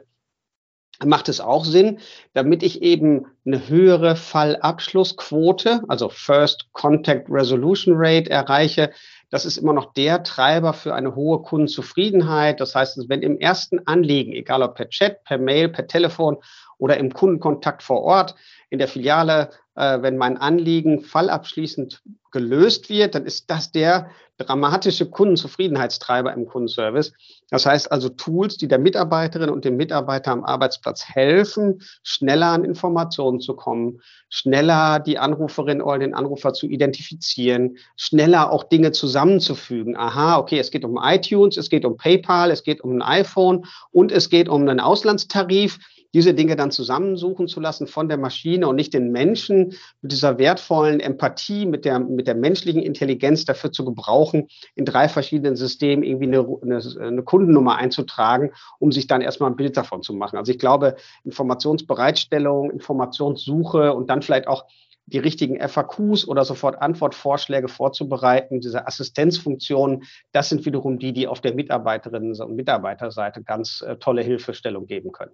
macht 1.06 1.30
es 1.30 1.40
auch 1.40 1.66
Sinn, 1.66 2.00
damit 2.34 2.64
ich 2.64 2.82
eben 2.82 3.28
eine 3.46 3.68
höhere 3.68 4.16
Fallabschlussquote, 4.16 5.82
also 5.88 6.10
First 6.10 6.68
Contact 6.74 7.28
Resolution 7.30 7.94
Rate 7.98 8.30
erreiche. 8.30 8.92
Das 9.30 9.46
ist 9.46 9.58
immer 9.58 9.74
noch 9.74 9.94
der 9.94 10.24
Treiber 10.24 10.74
für 10.74 10.96
eine 10.96 11.16
hohe 11.16 11.42
Kundenzufriedenheit. 11.42 12.60
Das 12.60 12.76
heißt, 12.76 13.10
wenn 13.10 13.22
im 13.22 13.40
ersten 13.40 13.86
Anliegen, 13.86 14.34
egal 14.34 14.64
ob 14.64 14.76
per 14.76 14.90
Chat, 14.90 15.24
per 15.24 15.38
Mail, 15.38 15.70
per 15.70 15.88
Telefon 15.88 16.38
oder 16.78 16.98
im 16.98 17.14
Kundenkontakt 17.14 17.84
vor 17.84 18.02
Ort, 18.02 18.36
in 18.70 18.80
der 18.80 18.88
Filiale, 18.88 19.50
äh, 19.76 20.02
wenn 20.02 20.18
mein 20.18 20.38
Anliegen 20.38 21.02
fallabschließend 21.02 22.02
gelöst 22.32 22.90
wird, 22.90 23.16
dann 23.16 23.26
ist 23.26 23.50
das 23.50 23.72
der 23.72 24.10
dramatische 24.38 25.10
Kundenzufriedenheitstreiber 25.10 26.34
im 26.34 26.46
Kundenservice. 26.46 27.14
Das 27.50 27.66
heißt 27.66 27.92
also 27.92 28.10
Tools, 28.10 28.58
die 28.58 28.68
der 28.68 28.78
Mitarbeiterin 28.78 29.50
und 29.50 29.66
dem 29.66 29.78
Mitarbeiter 29.78 30.32
am 30.32 30.44
Arbeitsplatz 30.44 31.06
helfen, 31.06 31.82
schneller 32.04 32.48
an 32.48 32.64
Informationen 32.64 33.40
zu 33.40 33.56
kommen, 33.56 34.02
schneller 34.30 35.00
die 35.00 35.18
Anruferin 35.18 35.82
oder 35.82 36.00
den 36.00 36.14
Anrufer 36.14 36.54
zu 36.54 36.68
identifizieren, 36.68 37.78
schneller 37.96 38.52
auch 38.52 38.66
Dinge 38.66 38.92
zusammenzufügen. 38.92 39.98
Aha, 39.98 40.38
okay, 40.38 40.60
es 40.60 40.70
geht 40.70 40.86
um 40.86 41.00
iTunes, 41.02 41.58
es 41.58 41.70
geht 41.70 41.86
um 41.86 41.98
PayPal, 41.98 42.52
es 42.52 42.64
geht 42.64 42.82
um 42.82 42.98
ein 42.98 43.02
iPhone 43.02 43.66
und 43.92 44.12
es 44.12 44.30
geht 44.30 44.50
um 44.50 44.62
einen 44.62 44.80
Auslandstarif 44.80 45.80
diese 46.14 46.34
Dinge 46.34 46.56
dann 46.56 46.72
zusammensuchen 46.72 47.48
zu 47.48 47.60
lassen 47.60 47.88
von 47.88 48.10
der 48.10 48.18
Maschine 48.18 48.68
und 48.68 48.76
nicht 48.76 48.94
den 48.94 49.12
Menschen 49.12 49.74
mit 50.02 50.12
dieser 50.12 50.38
wertvollen 50.38 51.00
Empathie, 51.00 51.66
mit 51.66 51.86
der, 51.86 52.00
mit 52.00 52.28
der 52.28 52.36
menschlichen 52.36 52.82
Intelligenz 52.82 53.46
dafür 53.46 53.72
zu 53.72 53.86
gebrauchen, 53.86 54.48
in 54.76 54.86
drei 54.86 55.10
verschiedenen 55.10 55.56
Systemen 55.56 56.04
irgendwie 56.04 56.28
eine, 56.28 56.48
eine, 56.62 57.08
eine 57.08 57.24
Kundennummer 57.24 57.76
einzutragen, 57.76 58.52
um 58.80 58.92
sich 58.92 59.08
dann 59.08 59.22
erstmal 59.22 59.50
ein 59.50 59.56
Bild 59.56 59.78
davon 59.78 60.02
zu 60.02 60.14
machen. 60.14 60.38
Also 60.38 60.52
ich 60.52 60.60
glaube, 60.60 60.96
Informationsbereitstellung, 61.24 62.72
Informationssuche 62.72 63.94
und 63.94 64.10
dann 64.10 64.22
vielleicht 64.22 64.48
auch 64.48 64.66
die 65.08 65.20
richtigen 65.20 65.58
FAQs 65.68 66.28
oder 66.28 66.44
sofort 66.44 66.82
Antwortvorschläge 66.82 67.70
vorzubereiten, 67.70 68.60
diese 68.60 68.88
Assistenzfunktionen, 68.88 70.04
das 70.34 70.50
sind 70.50 70.66
wiederum 70.66 71.00
die, 71.00 71.14
die 71.14 71.28
auf 71.28 71.42
der 71.42 71.56
Mitarbeiterinnen- 71.56 72.40
und 72.42 72.56
Mitarbeiterseite 72.56 73.42
ganz 73.42 73.82
äh, 73.82 73.96
tolle 73.96 74.22
Hilfestellung 74.22 74.86
geben 74.86 75.12
können. 75.14 75.32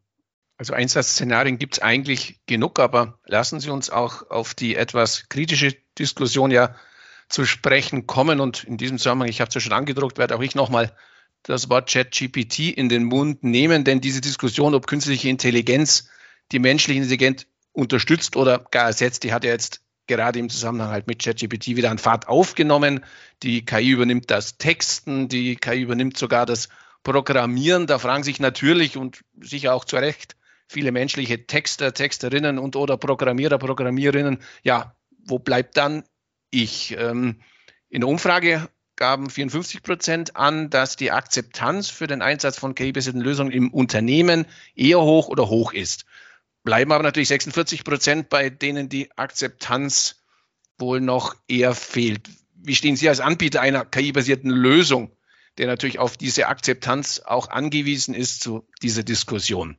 Also 0.57 0.73
Einsatzszenarien 0.73 1.57
gibt 1.57 1.75
es 1.75 1.81
eigentlich 1.81 2.39
genug, 2.45 2.79
aber 2.79 3.19
lassen 3.25 3.59
Sie 3.59 3.69
uns 3.69 3.89
auch 3.89 4.29
auf 4.29 4.53
die 4.53 4.75
etwas 4.75 5.27
kritische 5.29 5.75
Diskussion 5.97 6.51
ja 6.51 6.75
zu 7.27 7.45
sprechen 7.45 8.05
kommen. 8.05 8.39
Und 8.39 8.63
in 8.63 8.77
diesem 8.77 8.97
Zusammenhang, 8.97 9.29
ich 9.29 9.41
habe 9.41 9.49
es 9.49 9.55
ja 9.55 9.61
schon 9.61 9.73
angedruckt, 9.73 10.17
werde 10.17 10.35
auch 10.35 10.41
ich 10.41 10.55
nochmal 10.55 10.95
das 11.41 11.69
Wort 11.69 11.91
ChatGPT 11.91 12.69
in 12.69 12.87
den 12.87 13.03
Mund 13.03 13.43
nehmen, 13.43 13.83
denn 13.83 13.99
diese 13.99 14.21
Diskussion, 14.21 14.75
ob 14.75 14.87
künstliche 14.87 15.27
Intelligenz 15.27 16.07
die 16.51 16.59
menschliche 16.59 16.99
Intelligenz 16.99 17.45
unterstützt 17.73 18.35
oder 18.35 18.59
gar 18.71 18.85
ersetzt, 18.85 19.23
die 19.23 19.33
hat 19.33 19.43
ja 19.43 19.51
jetzt 19.51 19.81
gerade 20.07 20.39
im 20.39 20.49
Zusammenhang 20.49 20.89
halt 20.89 21.07
mit 21.07 21.21
ChatGPT 21.21 21.75
wieder 21.75 21.89
an 21.89 21.97
Fahrt 21.97 22.27
aufgenommen. 22.27 23.03
Die 23.41 23.65
KI 23.65 23.89
übernimmt 23.89 24.29
das 24.29 24.57
Texten, 24.57 25.27
die 25.27 25.55
KI 25.55 25.81
übernimmt 25.81 26.17
sogar 26.17 26.45
das 26.45 26.69
Programmieren. 27.03 27.87
Da 27.87 27.99
fragen 27.99 28.23
sich 28.23 28.39
natürlich 28.39 28.95
und 28.95 29.21
sicher 29.41 29.73
auch 29.73 29.85
zu 29.85 29.95
Recht 29.97 30.35
viele 30.67 30.91
menschliche 30.91 31.45
Texter, 31.45 31.93
Texterinnen 31.93 32.59
und 32.59 32.75
oder 32.75 32.97
Programmierer, 32.97 33.57
Programmierinnen. 33.57 34.39
Ja, 34.63 34.95
wo 35.25 35.39
bleibt 35.39 35.77
dann 35.77 36.03
ich? 36.49 36.95
Ähm, 36.97 37.41
in 37.89 38.01
der 38.01 38.09
Umfrage 38.09 38.69
gaben 38.95 39.29
54 39.29 39.83
Prozent 39.83 40.35
an, 40.35 40.69
dass 40.69 40.95
die 40.95 41.11
Akzeptanz 41.11 41.89
für 41.89 42.07
den 42.07 42.21
Einsatz 42.21 42.57
von 42.57 42.75
KI-basierten 42.75 43.21
Lösungen 43.21 43.51
im 43.51 43.71
Unternehmen 43.71 44.45
eher 44.75 45.01
hoch 45.01 45.27
oder 45.27 45.49
hoch 45.49 45.73
ist. 45.73 46.05
Bleiben 46.63 46.91
aber 46.91 47.03
natürlich 47.03 47.27
46 47.27 47.83
Prozent, 47.83 48.29
bei 48.29 48.49
denen 48.49 48.89
die 48.89 49.11
Akzeptanz 49.17 50.23
wohl 50.77 51.01
noch 51.01 51.35
eher 51.47 51.75
fehlt. 51.75 52.29
Wie 52.55 52.75
stehen 52.75 52.95
Sie 52.95 53.09
als 53.09 53.19
Anbieter 53.19 53.61
einer 53.61 53.83
KI-basierten 53.83 54.49
Lösung, 54.49 55.15
der 55.57 55.67
natürlich 55.67 55.99
auf 55.99 56.15
diese 56.15 56.47
Akzeptanz 56.47 57.21
auch 57.25 57.49
angewiesen 57.49 58.13
ist, 58.13 58.41
zu 58.41 58.65
dieser 58.81 59.03
Diskussion? 59.03 59.77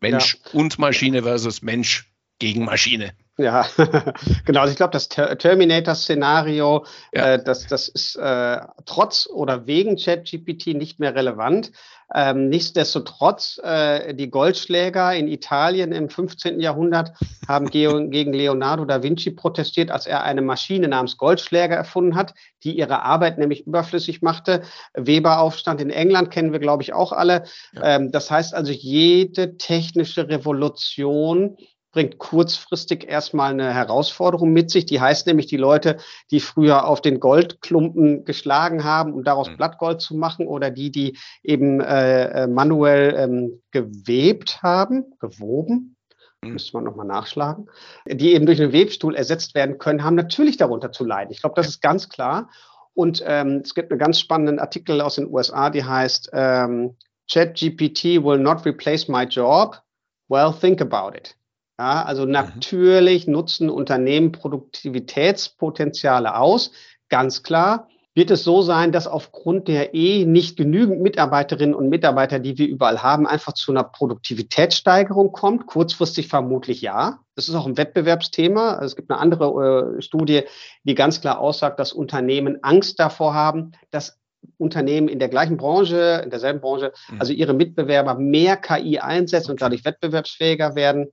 Mensch 0.00 0.38
ja. 0.44 0.58
und 0.58 0.78
Maschine 0.78 1.22
versus 1.22 1.62
Mensch 1.62 2.12
gegen 2.38 2.64
Maschine. 2.64 3.12
Ja, 3.38 3.66
genau. 4.44 4.60
Also 4.60 4.72
ich 4.72 4.76
glaube, 4.76 4.92
das 4.92 5.08
Ter 5.08 5.38
Terminator-Szenario, 5.38 6.84
ja. 7.14 7.34
äh, 7.34 7.42
das, 7.42 7.66
das 7.66 7.88
ist 7.88 8.16
äh, 8.16 8.60
trotz 8.84 9.26
oder 9.26 9.66
wegen 9.66 9.96
ChatGPT 9.96 10.74
nicht 10.74 10.98
mehr 10.98 11.14
relevant. 11.14 11.72
Ähm, 12.14 12.48
nichtsdestotrotz, 12.48 13.58
äh, 13.62 14.14
die 14.14 14.30
Goldschläger 14.30 15.14
in 15.14 15.28
Italien 15.28 15.92
im 15.92 16.08
15. 16.08 16.60
Jahrhundert 16.60 17.12
haben 17.48 17.70
ge 17.70 17.82
gegen 18.10 18.32
Leonardo 18.32 18.84
da 18.84 19.02
Vinci 19.02 19.30
protestiert, 19.30 19.90
als 19.90 20.06
er 20.06 20.22
eine 20.22 20.42
Maschine 20.42 20.88
namens 20.88 21.16
Goldschläger 21.16 21.74
erfunden 21.74 22.14
hat, 22.14 22.34
die 22.64 22.76
ihre 22.76 23.02
Arbeit 23.02 23.38
nämlich 23.38 23.66
überflüssig 23.66 24.22
machte. 24.22 24.62
Weberaufstand 24.94 25.80
in 25.80 25.90
England 25.90 26.30
kennen 26.30 26.52
wir, 26.52 26.60
glaube 26.60 26.82
ich, 26.82 26.92
auch 26.92 27.12
alle. 27.12 27.44
Ähm, 27.82 28.12
das 28.12 28.30
heißt 28.30 28.54
also, 28.54 28.72
jede 28.72 29.56
technische 29.56 30.28
Revolution 30.28 31.56
bringt 31.92 32.18
kurzfristig 32.18 33.08
erstmal 33.08 33.52
eine 33.52 33.72
Herausforderung 33.72 34.52
mit 34.52 34.70
sich. 34.70 34.86
Die 34.86 35.00
heißt 35.00 35.26
nämlich, 35.26 35.46
die 35.46 35.58
Leute, 35.58 35.98
die 36.30 36.40
früher 36.40 36.86
auf 36.86 37.02
den 37.02 37.20
Goldklumpen 37.20 38.24
geschlagen 38.24 38.82
haben, 38.82 39.12
um 39.12 39.24
daraus 39.24 39.50
mhm. 39.50 39.58
Blattgold 39.58 40.00
zu 40.00 40.16
machen, 40.16 40.46
oder 40.46 40.70
die, 40.70 40.90
die 40.90 41.18
eben 41.42 41.80
äh, 41.80 42.44
äh 42.44 42.46
manuell 42.46 43.14
ähm, 43.16 43.62
gewebt 43.70 44.62
haben, 44.62 45.12
gewoben, 45.20 45.96
mhm. 46.42 46.52
müsste 46.54 46.76
man 46.76 46.84
nochmal 46.84 47.06
nachschlagen, 47.06 47.68
die 48.06 48.32
eben 48.32 48.46
durch 48.46 48.60
einen 48.60 48.72
Webstuhl 48.72 49.14
ersetzt 49.14 49.54
werden 49.54 49.78
können, 49.78 50.02
haben 50.02 50.16
natürlich 50.16 50.56
darunter 50.56 50.92
zu 50.92 51.04
leiden. 51.04 51.30
Ich 51.30 51.42
glaube, 51.42 51.56
das 51.56 51.68
ist 51.68 51.82
ganz 51.82 52.08
klar. 52.08 52.48
Und 52.94 53.22
ähm, 53.26 53.62
es 53.64 53.74
gibt 53.74 53.90
einen 53.90 53.98
ganz 53.98 54.18
spannenden 54.18 54.58
Artikel 54.58 55.00
aus 55.00 55.14
den 55.14 55.26
USA, 55.26 55.70
die 55.70 55.84
heißt 55.84 56.30
ähm, 56.32 56.96
ChatGPT 57.30 58.22
will 58.22 58.38
not 58.38 58.66
replace 58.66 59.08
my 59.08 59.24
job. 59.24 59.80
Well, 60.28 60.52
think 60.52 60.80
about 60.80 61.16
it. 61.16 61.34
Ja, 61.82 62.04
also 62.04 62.26
mhm. 62.26 62.30
natürlich 62.30 63.26
mhm. 63.26 63.32
nutzen 63.32 63.68
Unternehmen 63.68 64.30
Produktivitätspotenziale 64.30 66.36
aus, 66.36 66.70
ganz 67.08 67.42
klar. 67.42 67.88
Wird 68.14 68.30
es 68.30 68.44
so 68.44 68.62
sein, 68.62 68.92
dass 68.92 69.08
aufgrund 69.08 69.66
der 69.66 69.94
eh 69.94 70.24
nicht 70.24 70.56
genügend 70.56 71.00
Mitarbeiterinnen 71.00 71.74
und 71.74 71.88
Mitarbeiter, 71.88 72.38
die 72.38 72.56
wir 72.56 72.68
überall 72.68 73.02
haben, 73.02 73.26
einfach 73.26 73.54
zu 73.54 73.72
einer 73.72 73.82
Produktivitätssteigerung 73.82 75.32
kommt? 75.32 75.66
Kurzfristig 75.66 76.28
vermutlich 76.28 76.82
ja. 76.82 77.18
Das 77.34 77.48
ist 77.48 77.56
auch 77.56 77.66
ein 77.66 77.76
Wettbewerbsthema. 77.76 78.74
Also 78.74 78.84
es 78.84 78.96
gibt 78.96 79.10
eine 79.10 79.18
andere 79.18 79.96
äh, 79.98 80.02
Studie, 80.02 80.42
die 80.84 80.94
ganz 80.94 81.20
klar 81.20 81.40
aussagt, 81.40 81.80
dass 81.80 81.92
Unternehmen 81.92 82.62
Angst 82.62 83.00
davor 83.00 83.34
haben, 83.34 83.72
dass 83.90 84.20
Unternehmen 84.56 85.08
in 85.08 85.18
der 85.18 85.30
gleichen 85.30 85.56
Branche, 85.56 86.20
in 86.22 86.30
derselben 86.30 86.60
Branche, 86.60 86.92
mhm. 87.08 87.20
also 87.20 87.32
ihre 87.32 87.54
Mitbewerber 87.54 88.14
mehr 88.14 88.56
KI 88.56 89.00
einsetzen 89.00 89.50
und 89.50 89.62
dadurch 89.62 89.84
wettbewerbsfähiger 89.84 90.76
werden. 90.76 91.08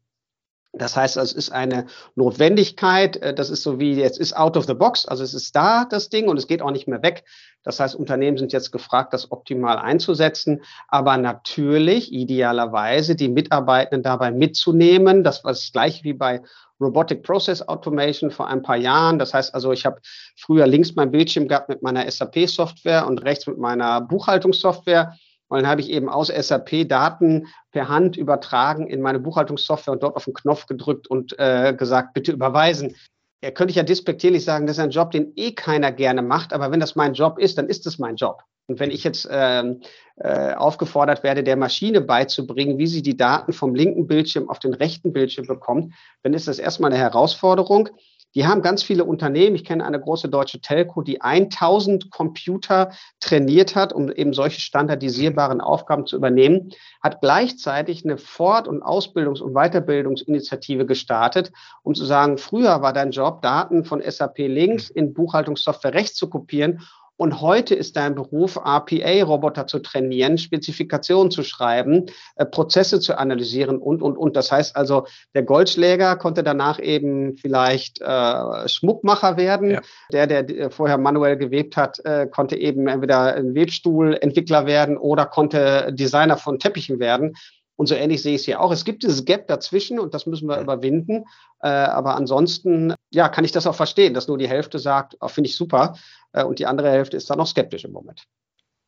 Das 0.71 0.95
heißt, 0.95 1.17
es 1.17 1.33
ist 1.33 1.51
eine 1.51 1.87
Notwendigkeit. 2.15 3.17
Äh, 3.17 3.33
das 3.33 3.49
ist 3.49 3.63
so 3.63 3.79
wie 3.79 3.93
jetzt 3.93 4.19
ist 4.19 4.35
out 4.35 4.55
of 4.55 4.65
the 4.65 4.73
box. 4.73 5.05
Also 5.05 5.23
es 5.23 5.33
ist 5.33 5.55
da, 5.55 5.85
das 5.85 6.09
Ding, 6.09 6.27
und 6.27 6.37
es 6.37 6.47
geht 6.47 6.61
auch 6.61 6.71
nicht 6.71 6.87
mehr 6.87 7.01
weg. 7.01 7.23
Das 7.63 7.79
heißt, 7.79 7.95
Unternehmen 7.95 8.37
sind 8.37 8.53
jetzt 8.53 8.71
gefragt, 8.71 9.13
das 9.13 9.31
optimal 9.31 9.77
einzusetzen, 9.77 10.61
aber 10.87 11.17
natürlich 11.17 12.13
idealerweise 12.13 13.15
die 13.15 13.27
Mitarbeitenden 13.27 14.03
dabei 14.03 14.31
mitzunehmen. 14.31 15.23
Das 15.23 15.43
war 15.43 15.51
das 15.51 15.71
gleiche 15.71 16.03
wie 16.03 16.13
bei 16.13 16.41
Robotic 16.79 17.23
Process 17.23 17.67
Automation 17.67 18.31
vor 18.31 18.47
ein 18.47 18.61
paar 18.61 18.77
Jahren. 18.77 19.19
Das 19.19 19.33
heißt 19.33 19.53
also, 19.53 19.73
ich 19.73 19.85
habe 19.85 19.99
früher 20.37 20.67
links 20.67 20.95
mein 20.95 21.11
Bildschirm 21.11 21.47
gehabt 21.47 21.67
mit 21.67 21.81
meiner 21.81 22.09
SAP-Software 22.09 23.05
und 23.07 23.23
rechts 23.23 23.47
mit 23.47 23.57
meiner 23.57 24.01
Buchhaltungssoftware. 24.01 25.17
Und 25.49 25.57
dann 25.57 25.67
habe 25.67 25.81
ich 25.81 25.89
eben 25.89 26.09
aus 26.09 26.27
SAP 26.27 26.87
Daten 26.87 27.47
per 27.71 27.89
Hand 27.89 28.15
übertragen 28.15 28.87
in 28.87 29.01
meine 29.01 29.19
Buchhaltungssoftware 29.19 29.93
und 29.93 30.03
dort 30.03 30.15
auf 30.15 30.25
den 30.25 30.33
Knopf 30.33 30.67
gedrückt 30.67 31.07
und 31.07 31.37
äh, 31.37 31.73
gesagt, 31.73 32.13
bitte 32.13 32.31
überweisen. 32.31 32.95
Ja, 33.43 33.51
könnte 33.51 33.71
ich 33.71 33.77
ja 33.77 33.83
despektierlich 33.83 34.43
sagen, 34.43 34.67
das 34.67 34.77
ist 34.77 34.83
ein 34.83 34.91
Job, 34.91 35.11
den 35.11 35.33
eh 35.35 35.53
keiner 35.53 35.91
gerne 35.91 36.21
macht, 36.21 36.53
aber 36.53 36.71
wenn 36.71 36.79
das 36.79 36.95
mein 36.95 37.13
Job 37.13 37.39
ist, 37.39 37.57
dann 37.57 37.67
ist 37.67 37.87
es 37.87 37.97
mein 37.97 38.15
Job. 38.15 38.43
Und 38.67 38.79
wenn 38.79 38.91
ich 38.91 39.03
jetzt 39.03 39.27
ähm, 39.31 39.81
äh, 40.17 40.53
aufgefordert 40.53 41.23
werde, 41.23 41.43
der 41.43 41.55
Maschine 41.55 42.01
beizubringen, 42.01 42.77
wie 42.77 42.85
sie 42.85 43.01
die 43.01 43.17
Daten 43.17 43.51
vom 43.51 43.73
linken 43.73 44.05
Bildschirm 44.05 44.47
auf 44.47 44.59
den 44.59 44.75
rechten 44.75 45.11
Bildschirm 45.11 45.47
bekommt, 45.47 45.95
dann 46.21 46.33
ist 46.33 46.47
das 46.47 46.59
erstmal 46.59 46.91
eine 46.91 47.01
Herausforderung. 47.01 47.89
Die 48.35 48.45
haben 48.45 48.61
ganz 48.61 48.83
viele 48.83 49.05
Unternehmen. 49.05 49.55
Ich 49.55 49.65
kenne 49.65 49.85
eine 49.85 49.99
große 49.99 50.29
deutsche 50.29 50.61
Telco, 50.61 51.01
die 51.01 51.21
1000 51.21 52.11
Computer 52.11 52.91
trainiert 53.19 53.75
hat, 53.75 53.91
um 53.91 54.11
eben 54.11 54.33
solche 54.33 54.61
standardisierbaren 54.61 55.61
Aufgaben 55.61 56.05
zu 56.05 56.15
übernehmen, 56.15 56.71
hat 57.01 57.21
gleichzeitig 57.21 58.05
eine 58.05 58.17
Fort- 58.17 58.67
und 58.67 58.83
Ausbildungs- 58.83 59.41
und 59.41 59.53
Weiterbildungsinitiative 59.53 60.85
gestartet, 60.85 61.51
um 61.81 61.95
zu 61.95 62.05
sagen, 62.05 62.37
früher 62.37 62.81
war 62.81 62.93
dein 62.93 63.11
Job, 63.11 63.41
Daten 63.41 63.83
von 63.83 64.01
SAP 64.01 64.37
links 64.39 64.89
in 64.89 65.13
Buchhaltungssoftware 65.13 65.93
rechts 65.93 66.15
zu 66.15 66.29
kopieren 66.29 66.81
und 67.19 67.41
heute 67.41 67.75
ist 67.75 67.97
dein 67.97 68.15
Beruf, 68.15 68.55
RPA-Roboter 68.55 69.67
zu 69.67 69.79
trainieren, 69.79 70.37
Spezifikationen 70.37 71.31
zu 71.31 71.43
schreiben, 71.43 72.05
äh, 72.37 72.45
Prozesse 72.45 73.01
zu 73.01 73.17
analysieren 73.17 73.77
und, 73.77 74.01
und, 74.01 74.15
und. 74.15 74.37
Das 74.37 74.53
heißt 74.53 74.77
also, 74.77 75.05
der 75.35 75.43
Goldschläger 75.43 76.15
konnte 76.15 76.43
danach 76.43 76.79
eben 76.79 77.35
vielleicht 77.35 77.99
äh, 77.99 78.69
Schmuckmacher 78.69 79.35
werden. 79.35 79.71
Ja. 80.11 80.25
Der, 80.25 80.43
der 80.43 80.71
vorher 80.71 80.97
manuell 80.97 81.35
gewebt 81.35 81.75
hat, 81.75 81.99
äh, 82.05 82.25
konnte 82.25 82.55
eben 82.55 82.87
entweder 82.87 83.35
ein 83.35 83.53
Webstuhlentwickler 83.53 84.65
werden 84.65 84.97
oder 84.97 85.25
konnte 85.25 85.91
Designer 85.91 86.37
von 86.37 86.57
Teppichen 86.57 86.99
werden. 86.99 87.35
Und 87.79 87.87
so 87.87 87.95
ähnlich 87.95 88.21
sehe 88.21 88.35
ich 88.35 88.41
es 88.41 88.45
hier 88.45 88.59
auch. 88.59 88.73
Es 88.73 88.83
gibt 88.83 89.03
dieses 89.03 89.23
Gap 89.23 89.47
dazwischen 89.47 89.99
und 89.99 90.13
das 90.13 90.25
müssen 90.25 90.49
wir 90.49 90.59
überwinden. 90.59 91.23
Äh, 91.61 91.69
aber 91.69 92.17
ansonsten, 92.17 92.93
ja, 93.09 93.29
kann 93.29 93.45
ich 93.45 93.53
das 93.53 93.67
auch 93.67 93.75
verstehen, 93.75 94.13
dass 94.13 94.27
nur 94.27 94.37
die 94.37 94.49
Hälfte 94.49 94.79
sagt, 94.79 95.15
oh, 95.21 95.29
finde 95.29 95.49
ich 95.49 95.55
super. 95.55 95.97
Äh, 96.33 96.43
und 96.43 96.59
die 96.59 96.65
andere 96.65 96.91
Hälfte 96.91 97.15
ist 97.15 97.29
da 97.29 97.37
noch 97.37 97.47
skeptisch 97.47 97.85
im 97.85 97.93
Moment. 97.93 98.23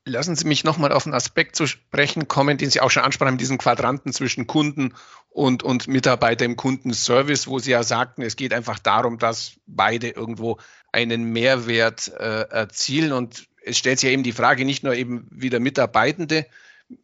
Lassen 0.06 0.36
Sie 0.36 0.46
mich 0.46 0.66
nochmal 0.66 0.92
auf 0.92 1.06
einen 1.06 1.16
Aspekt 1.16 1.56
zu 1.56 1.68
sprechen 1.68 2.28
kommen, 2.28 2.58
den 2.58 2.70
Sie 2.70 2.82
auch 2.82 2.92
schon 2.92 3.04
ansprachen, 3.04 3.38
diesen 3.38 3.58
Quadranten 3.58 4.12
zwischen 4.12 4.46
Kunden 4.46 4.94
und, 5.30 5.64
und 5.64 5.88
Mitarbeiter 5.88 6.44
im 6.44 6.58
Kundenservice, 6.58 7.48
wo 7.48 7.60
Sie 7.60 7.72
ja 7.72 7.84
sagten, 7.84 8.24
es 8.24 8.36
geht 8.36 8.54
einfach 8.54 8.78
darum, 8.78 9.20
dass 9.20 9.54
beide 9.68 10.10
irgendwo 10.10 10.58
einen 10.92 11.24
Mehrwert 11.32 12.12
äh, 12.20 12.42
erzielen. 12.50 13.14
Und 13.14 13.48
es 13.64 13.78
stellt 13.78 14.02
sich 14.02 14.10
ja 14.10 14.14
eben 14.14 14.24
die 14.24 14.34
Frage, 14.34 14.66
nicht 14.66 14.84
nur 14.84 14.96
eben, 14.96 15.30
wie 15.32 15.50
der 15.50 15.62
Mitarbeitende 15.62 16.46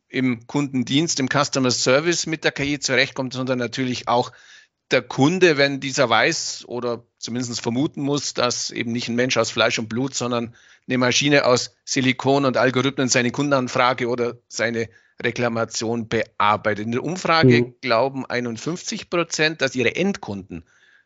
im 0.10 0.48
Kundendienst, 0.48 1.20
im 1.20 1.30
Customer 1.30 1.72
Service 1.72 2.26
mit 2.26 2.44
der 2.44 2.52
KI 2.52 2.80
zurechtkommt, 2.80 3.34
sondern 3.34 3.60
natürlich 3.60 4.08
auch 4.08 4.32
der 4.92 5.02
Kunde, 5.02 5.58
wenn 5.58 5.80
dieser 5.80 6.10
weiß 6.10 6.66
oder 6.68 7.06
zumindest 7.18 7.60
vermuten 7.62 8.02
muss, 8.02 8.34
dass 8.34 8.72
eben 8.72 8.92
nicht 8.92 9.10
ein 9.10 9.16
Mensch 9.16 9.36
aus 9.38 9.52
Fleisch 9.52 9.80
und 9.80 9.90
Blut, 9.90 10.16
sondern 10.16 10.56
eine 10.88 10.98
Maschine 10.98 11.46
aus 11.46 11.76
Silikon 11.84 12.46
und 12.46 12.56
Algorithmen 12.56 13.10
seine 13.10 13.32
Kundenanfrage 13.32 14.08
oder 14.08 14.38
seine 14.48 14.88
Reklamation 15.22 16.08
bearbeitet. 16.08 16.86
In 16.86 16.92
der 16.92 17.04
Umfrage 17.04 17.64
mhm. 17.64 17.76
glauben 17.82 18.26
51 18.26 19.10
Prozent, 19.10 19.62
dass 19.62 19.76
ihre 19.76 19.96
Endkunden, 19.96 20.64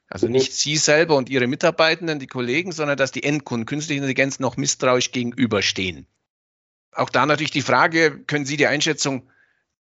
also 0.07 0.27
mhm. 0.27 0.33
nicht 0.33 0.53
Sie 0.53 0.77
selber 0.77 1.15
und 1.15 1.29
Ihre 1.29 1.47
Mitarbeitenden, 1.47 2.19
die 2.19 2.27
Kollegen, 2.27 2.73
sondern 2.73 2.97
dass 2.97 3.11
die 3.11 3.23
Endkunden 3.23 3.65
künstliche 3.65 3.97
Intelligenz 3.97 4.39
noch 4.39 4.57
misstrauisch 4.57 5.11
gegenüberstehen. 5.11 6.05
Auch 6.93 7.09
da 7.09 7.25
natürlich 7.25 7.51
die 7.51 7.61
Frage, 7.61 8.23
können 8.25 8.45
Sie 8.45 8.57
die 8.57 8.67
Einschätzung 8.67 9.29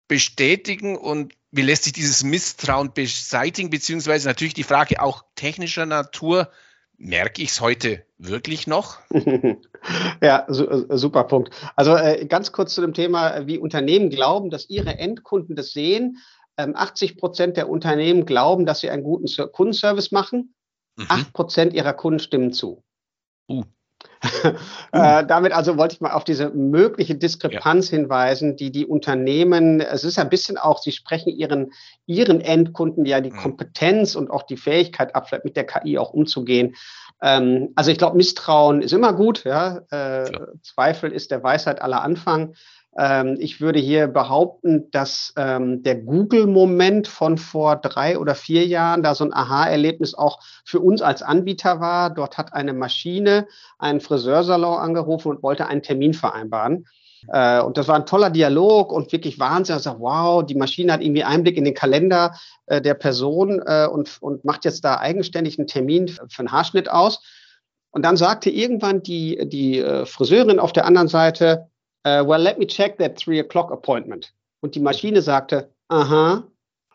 bestätigen 0.08 0.98
und 0.98 1.34
wie 1.52 1.62
lässt 1.62 1.84
sich 1.84 1.94
dieses 1.94 2.24
Misstrauen 2.24 2.94
beseitigen, 2.94 3.70
beziehungsweise 3.70 4.28
natürlich 4.28 4.54
die 4.54 4.64
Frage 4.64 5.02
auch 5.02 5.24
technischer 5.36 5.86
Natur, 5.86 6.50
merke 6.98 7.42
ich 7.42 7.50
es 7.50 7.62
heute 7.62 8.04
wirklich 8.18 8.68
noch? 8.68 9.00
ja, 10.22 10.48
äh, 10.48 10.98
super 10.98 11.26
Punkt. 11.26 11.52
Also 11.76 11.96
äh, 11.96 12.26
ganz 12.26 12.52
kurz 12.52 12.74
zu 12.74 12.82
dem 12.82 12.94
Thema, 12.94 13.46
wie 13.48 13.58
Unternehmen 13.58 14.10
glauben, 14.10 14.50
dass 14.50 14.70
ihre 14.70 14.98
Endkunden 14.98 15.56
das 15.56 15.72
sehen. 15.72 16.18
80 16.56 17.12
ähm, 17.12 17.18
Prozent 17.18 17.58
der 17.58 17.70
Unternehmen 17.70 18.26
glauben, 18.26 18.66
dass 18.66 18.82
sie 18.82 18.90
einen 18.90 19.04
guten 19.04 19.28
Kundenservice 19.52 20.12
machen. 20.12 20.54
Mhm. 20.96 21.06
8 21.10 21.34
Prozent 21.34 21.74
ihrer 21.74 21.94
Kunden 21.94 22.20
stimmen 22.20 22.54
zu. 22.54 22.84
Uh. 23.48 23.64
Äh, 24.92 25.26
damit 25.26 25.54
also 25.54 25.78
wollte 25.78 25.96
ich 25.96 26.02
mal 26.02 26.12
auf 26.12 26.24
diese 26.24 26.50
mögliche 26.50 27.16
Diskrepanz 27.16 27.92
ja. 27.92 27.98
hinweisen, 27.98 28.56
die 28.56 28.72
die 28.72 28.86
Unternehmen, 28.86 29.82
es 29.82 30.04
ist 30.04 30.20
ein 30.20 30.30
bisschen 30.30 30.58
auch, 30.58 30.82
sie 30.82 30.92
sprechen 30.92 31.30
ihren, 31.30 31.72
ihren 32.06 32.42
Endkunden 32.42 33.06
ja 33.06 33.22
die 33.22 33.32
mhm. 33.32 33.38
Kompetenz 33.38 34.16
und 34.16 34.30
auch 34.30 34.44
die 34.44 34.58
Fähigkeit 34.58 35.16
ab, 35.16 35.30
mit 35.44 35.56
der 35.56 35.66
KI 35.66 35.98
auch 35.98 36.14
umzugehen. 36.14 36.76
Ähm, 37.22 37.70
also 37.76 37.92
ich 37.92 37.98
glaube, 37.98 38.18
Misstrauen 38.18 38.82
ist 38.82 38.94
immer 38.94 39.14
gut, 39.14 39.44
ja. 39.44 39.82
Äh, 39.90 40.32
Zweifel 40.62 41.12
ist 41.12 41.32
der 41.32 41.44
Weisheit 41.44 41.82
aller 41.82 42.02
Anfang. 42.02 42.56
Ähm, 42.98 43.38
ich 43.40 43.60
würde 43.60 43.80
hier 43.80 44.08
behaupten, 44.08 44.90
dass 44.92 45.34
ähm, 45.38 45.84
der 45.84 45.96
Google-Moment 45.96 47.08
von 47.08 47.38
vor 47.38 47.76
drei 47.78 48.20
oder 48.20 48.36
vier 48.36 48.66
Jahren 48.66 49.04
da 49.04 49.16
so 49.16 49.24
ein 49.24 49.34
Aha-Erlebnis 49.34 50.14
auch 50.14 50.40
für 50.66 50.80
uns 50.80 51.02
als 51.02 51.24
Anbieter 51.24 51.80
war. 51.80 52.10
Dort 52.14 52.38
hat 52.38 52.54
eine 52.54 52.74
Maschine 52.74 53.48
einen 53.80 54.00
Friseursalon 54.00 54.80
angerufen 54.80 55.30
und 55.30 55.44
wollte 55.44 55.68
einen 55.68 55.82
Termin 55.82 56.14
vereinbaren. 56.14 56.86
Äh, 57.30 57.62
und 57.62 57.78
das 57.78 57.88
war 57.88 57.96
ein 57.96 58.06
toller 58.06 58.30
Dialog 58.30 58.92
und 58.92 59.12
wirklich 59.12 59.40
Wahnsinn. 59.40 59.80
Sage, 59.80 60.00
wow, 60.00 60.46
die 60.46 60.56
Maschine 60.56 60.94
hat 60.94 61.02
irgendwie 61.02 61.24
Einblick 61.24 61.58
in 61.58 61.66
den 61.66 61.74
Kalender 61.74 62.36
äh, 62.68 62.82
der 62.82 62.94
Person 62.94 63.62
äh, 63.66 63.88
und, 63.88 64.18
und 64.22 64.46
macht 64.46 64.66
jetzt 64.66 64.84
da 64.84 65.00
eigenständig 65.00 65.58
einen 65.58 65.68
Termin 65.68 66.08
für 66.08 66.40
einen 66.40 66.52
Haarschnitt 66.52 66.90
aus. 66.90 67.22
Und 67.92 68.04
dann 68.04 68.18
sagte 68.18 68.50
irgendwann 68.50 69.04
die, 69.04 69.48
die 69.48 69.80
Friseurin 70.06 70.58
auf 70.58 70.74
der 70.74 70.86
anderen 70.86 71.08
Seite, 71.08 71.68
uh, 72.06 72.24
well, 72.26 72.42
let 72.42 72.60
me 72.60 72.66
check 72.66 72.98
that 72.98 73.18
three 73.18 73.40
o'clock 73.40 73.72
appointment. 73.72 74.34
Und 74.62 74.76
die 74.76 74.80
Maschine 74.80 75.22
sagte, 75.22 75.72
aha. 75.88 76.48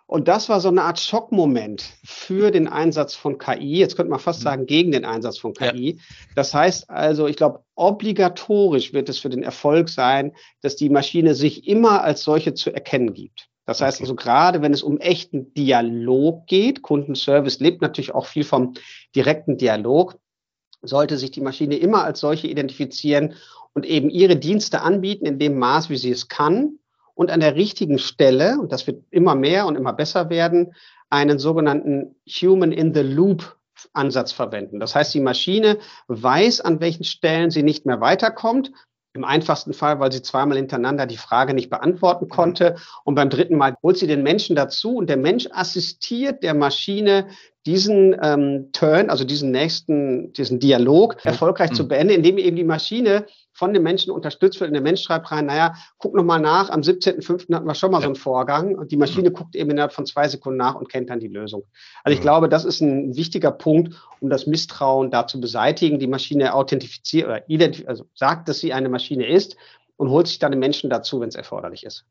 Und 0.06 0.26
das 0.26 0.48
war 0.48 0.60
so 0.60 0.68
eine 0.68 0.84
Art 0.84 0.98
Schockmoment 0.98 1.84
für 2.02 2.50
den 2.50 2.66
Einsatz 2.66 3.14
von 3.14 3.36
KI. 3.36 3.78
Jetzt 3.78 3.94
könnte 3.94 4.10
man 4.10 4.20
fast 4.20 4.40
mhm. 4.40 4.44
sagen, 4.44 4.66
gegen 4.66 4.90
den 4.90 5.04
Einsatz 5.04 5.36
von 5.36 5.52
KI. 5.52 5.90
Ja. 5.90 6.02
Das 6.34 6.54
heißt 6.54 6.88
also, 6.88 7.26
ich 7.26 7.36
glaube, 7.36 7.62
obligatorisch 7.74 8.94
wird 8.94 9.10
es 9.10 9.18
für 9.18 9.28
den 9.28 9.42
Erfolg 9.42 9.90
sein, 9.90 10.32
dass 10.62 10.76
die 10.76 10.88
Maschine 10.88 11.34
sich 11.34 11.68
immer 11.68 12.02
als 12.02 12.22
solche 12.22 12.54
zu 12.54 12.72
erkennen 12.72 13.12
gibt. 13.12 13.48
Das 13.66 13.82
heißt 13.82 14.00
also, 14.00 14.14
gerade 14.14 14.62
wenn 14.62 14.72
es 14.72 14.82
um 14.82 14.98
echten 14.98 15.52
Dialog 15.52 16.46
geht, 16.46 16.80
Kundenservice 16.80 17.60
lebt 17.60 17.82
natürlich 17.82 18.14
auch 18.14 18.24
viel 18.24 18.44
vom 18.44 18.72
direkten 19.14 19.58
Dialog, 19.58 20.18
sollte 20.80 21.18
sich 21.18 21.32
die 21.32 21.42
Maschine 21.42 21.76
immer 21.76 22.02
als 22.04 22.20
solche 22.20 22.46
identifizieren 22.46 23.34
und 23.78 23.86
eben 23.86 24.10
ihre 24.10 24.34
Dienste 24.34 24.82
anbieten 24.82 25.24
in 25.24 25.38
dem 25.38 25.56
Maß, 25.56 25.88
wie 25.88 25.96
sie 25.96 26.10
es 26.10 26.26
kann 26.26 26.80
und 27.14 27.30
an 27.30 27.38
der 27.38 27.54
richtigen 27.54 28.00
Stelle, 28.00 28.58
und 28.58 28.72
das 28.72 28.88
wird 28.88 29.04
immer 29.12 29.36
mehr 29.36 29.66
und 29.66 29.76
immer 29.76 29.92
besser 29.92 30.30
werden, 30.30 30.74
einen 31.10 31.38
sogenannten 31.38 32.16
Human 32.26 32.72
in 32.72 32.92
the 32.92 33.02
Loop 33.02 33.56
Ansatz 33.92 34.32
verwenden. 34.32 34.80
Das 34.80 34.96
heißt, 34.96 35.14
die 35.14 35.20
Maschine 35.20 35.78
weiß, 36.08 36.60
an 36.60 36.80
welchen 36.80 37.04
Stellen 37.04 37.52
sie 37.52 37.62
nicht 37.62 37.86
mehr 37.86 38.00
weiterkommt. 38.00 38.72
Im 39.12 39.22
einfachsten 39.22 39.72
Fall, 39.72 40.00
weil 40.00 40.10
sie 40.10 40.22
zweimal 40.22 40.56
hintereinander 40.56 41.06
die 41.06 41.16
Frage 41.16 41.54
nicht 41.54 41.70
beantworten 41.70 42.28
konnte. 42.28 42.74
Und 43.04 43.14
beim 43.14 43.30
dritten 43.30 43.56
Mal 43.56 43.76
holt 43.80 43.96
sie 43.96 44.08
den 44.08 44.24
Menschen 44.24 44.56
dazu 44.56 44.96
und 44.96 45.08
der 45.08 45.16
Mensch 45.16 45.46
assistiert 45.52 46.42
der 46.42 46.54
Maschine, 46.54 47.28
diesen 47.68 48.16
ähm, 48.22 48.72
Turn, 48.72 49.10
also 49.10 49.24
diesen 49.24 49.50
nächsten, 49.50 50.32
diesen 50.32 50.58
Dialog 50.58 51.22
erfolgreich 51.22 51.72
mhm. 51.72 51.74
zu 51.74 51.86
beenden, 51.86 52.14
indem 52.14 52.38
eben 52.38 52.56
die 52.56 52.64
Maschine 52.64 53.26
von 53.52 53.74
den 53.74 53.82
Menschen 53.82 54.10
unterstützt 54.10 54.58
wird. 54.58 54.68
Und 54.68 54.72
der 54.72 54.82
Mensch 54.82 55.02
schreibt 55.02 55.30
rein, 55.30 55.44
naja, 55.44 55.74
guck 55.98 56.14
noch 56.14 56.24
mal 56.24 56.38
nach, 56.38 56.70
am 56.70 56.80
17.05. 56.80 57.54
hatten 57.54 57.66
wir 57.66 57.74
schon 57.74 57.90
mal 57.90 57.98
ja. 57.98 58.04
so 58.04 58.08
einen 58.08 58.16
Vorgang 58.16 58.74
und 58.74 58.90
die 58.90 58.96
Maschine 58.96 59.28
mhm. 59.28 59.34
guckt 59.34 59.54
eben 59.54 59.68
innerhalb 59.68 59.92
von 59.92 60.06
zwei 60.06 60.26
Sekunden 60.28 60.56
nach 60.56 60.76
und 60.76 60.88
kennt 60.88 61.10
dann 61.10 61.20
die 61.20 61.28
Lösung. 61.28 61.64
Also 62.04 62.14
ich 62.14 62.20
mhm. 62.20 62.22
glaube, 62.22 62.48
das 62.48 62.64
ist 62.64 62.80
ein 62.80 63.14
wichtiger 63.16 63.50
Punkt, 63.50 63.94
um 64.20 64.30
das 64.30 64.46
Misstrauen 64.46 65.10
da 65.10 65.26
zu 65.26 65.38
beseitigen. 65.38 65.98
Die 65.98 66.06
Maschine 66.06 66.54
authentifiziert 66.54 67.26
oder 67.26 67.42
also 67.84 68.06
sagt, 68.14 68.48
dass 68.48 68.60
sie 68.60 68.72
eine 68.72 68.88
Maschine 68.88 69.26
ist 69.26 69.58
und 69.98 70.08
holt 70.08 70.26
sich 70.26 70.38
dann 70.38 70.52
den 70.52 70.60
Menschen 70.60 70.88
dazu, 70.88 71.20
wenn 71.20 71.28
es 71.28 71.34
erforderlich 71.34 71.84
ist. 71.84 72.06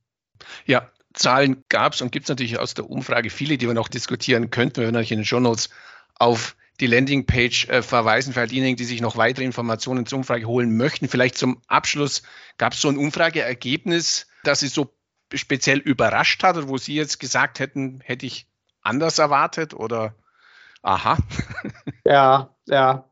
Ja, 0.68 0.88
Zahlen 1.18 1.64
gab 1.70 1.94
es 1.94 2.02
und 2.02 2.12
gibt 2.12 2.26
es 2.26 2.30
natürlich 2.30 2.60
aus 2.60 2.74
der 2.74 2.90
Umfrage 2.90 3.30
viele, 3.30 3.58
die 3.58 3.68
wir 3.68 3.74
noch 3.74 3.88
diskutieren 3.88 4.50
könnten. 4.50 4.78
Wir 4.78 4.84
werden 4.84 4.98
euch 4.98 5.12
in 5.12 5.20
den 5.20 5.26
Show 5.26 5.40
Notes 5.40 5.70
auf 6.16 6.56
die 6.80 6.88
Landingpage 6.88 7.70
äh, 7.70 7.82
verweisen 7.82 8.34
für 8.34 8.46
diejenigen, 8.46 8.78
die 8.78 8.84
sich 8.84 9.02
noch 9.02 9.18
weitere 9.18 9.46
Informationen 9.46 10.06
zur 10.06 10.20
Umfrage 10.20 10.46
holen 10.46 10.78
möchten. 10.78 11.08
Vielleicht 11.08 11.38
zum 11.38 11.62
Abschluss, 11.68 12.22
gab 12.58 12.74
es 12.74 12.82
so 12.82 12.90
ein 12.90 12.98
Umfrageergebnis, 12.98 14.28
das 14.44 14.60
Sie 14.60 14.68
so 14.68 14.94
speziell 15.34 15.80
überrascht 15.80 16.44
hat 16.44 16.68
wo 16.68 16.78
Sie 16.78 16.96
jetzt 16.96 17.20
gesagt 17.20 17.60
hätten, 17.60 18.00
hätte 18.04 18.26
ich 18.26 18.48
anders 18.82 19.20
erwartet 19.20 19.74
oder 19.74 20.16
aha? 20.82 21.18
Ja, 22.06 22.56
ja. 22.68 23.10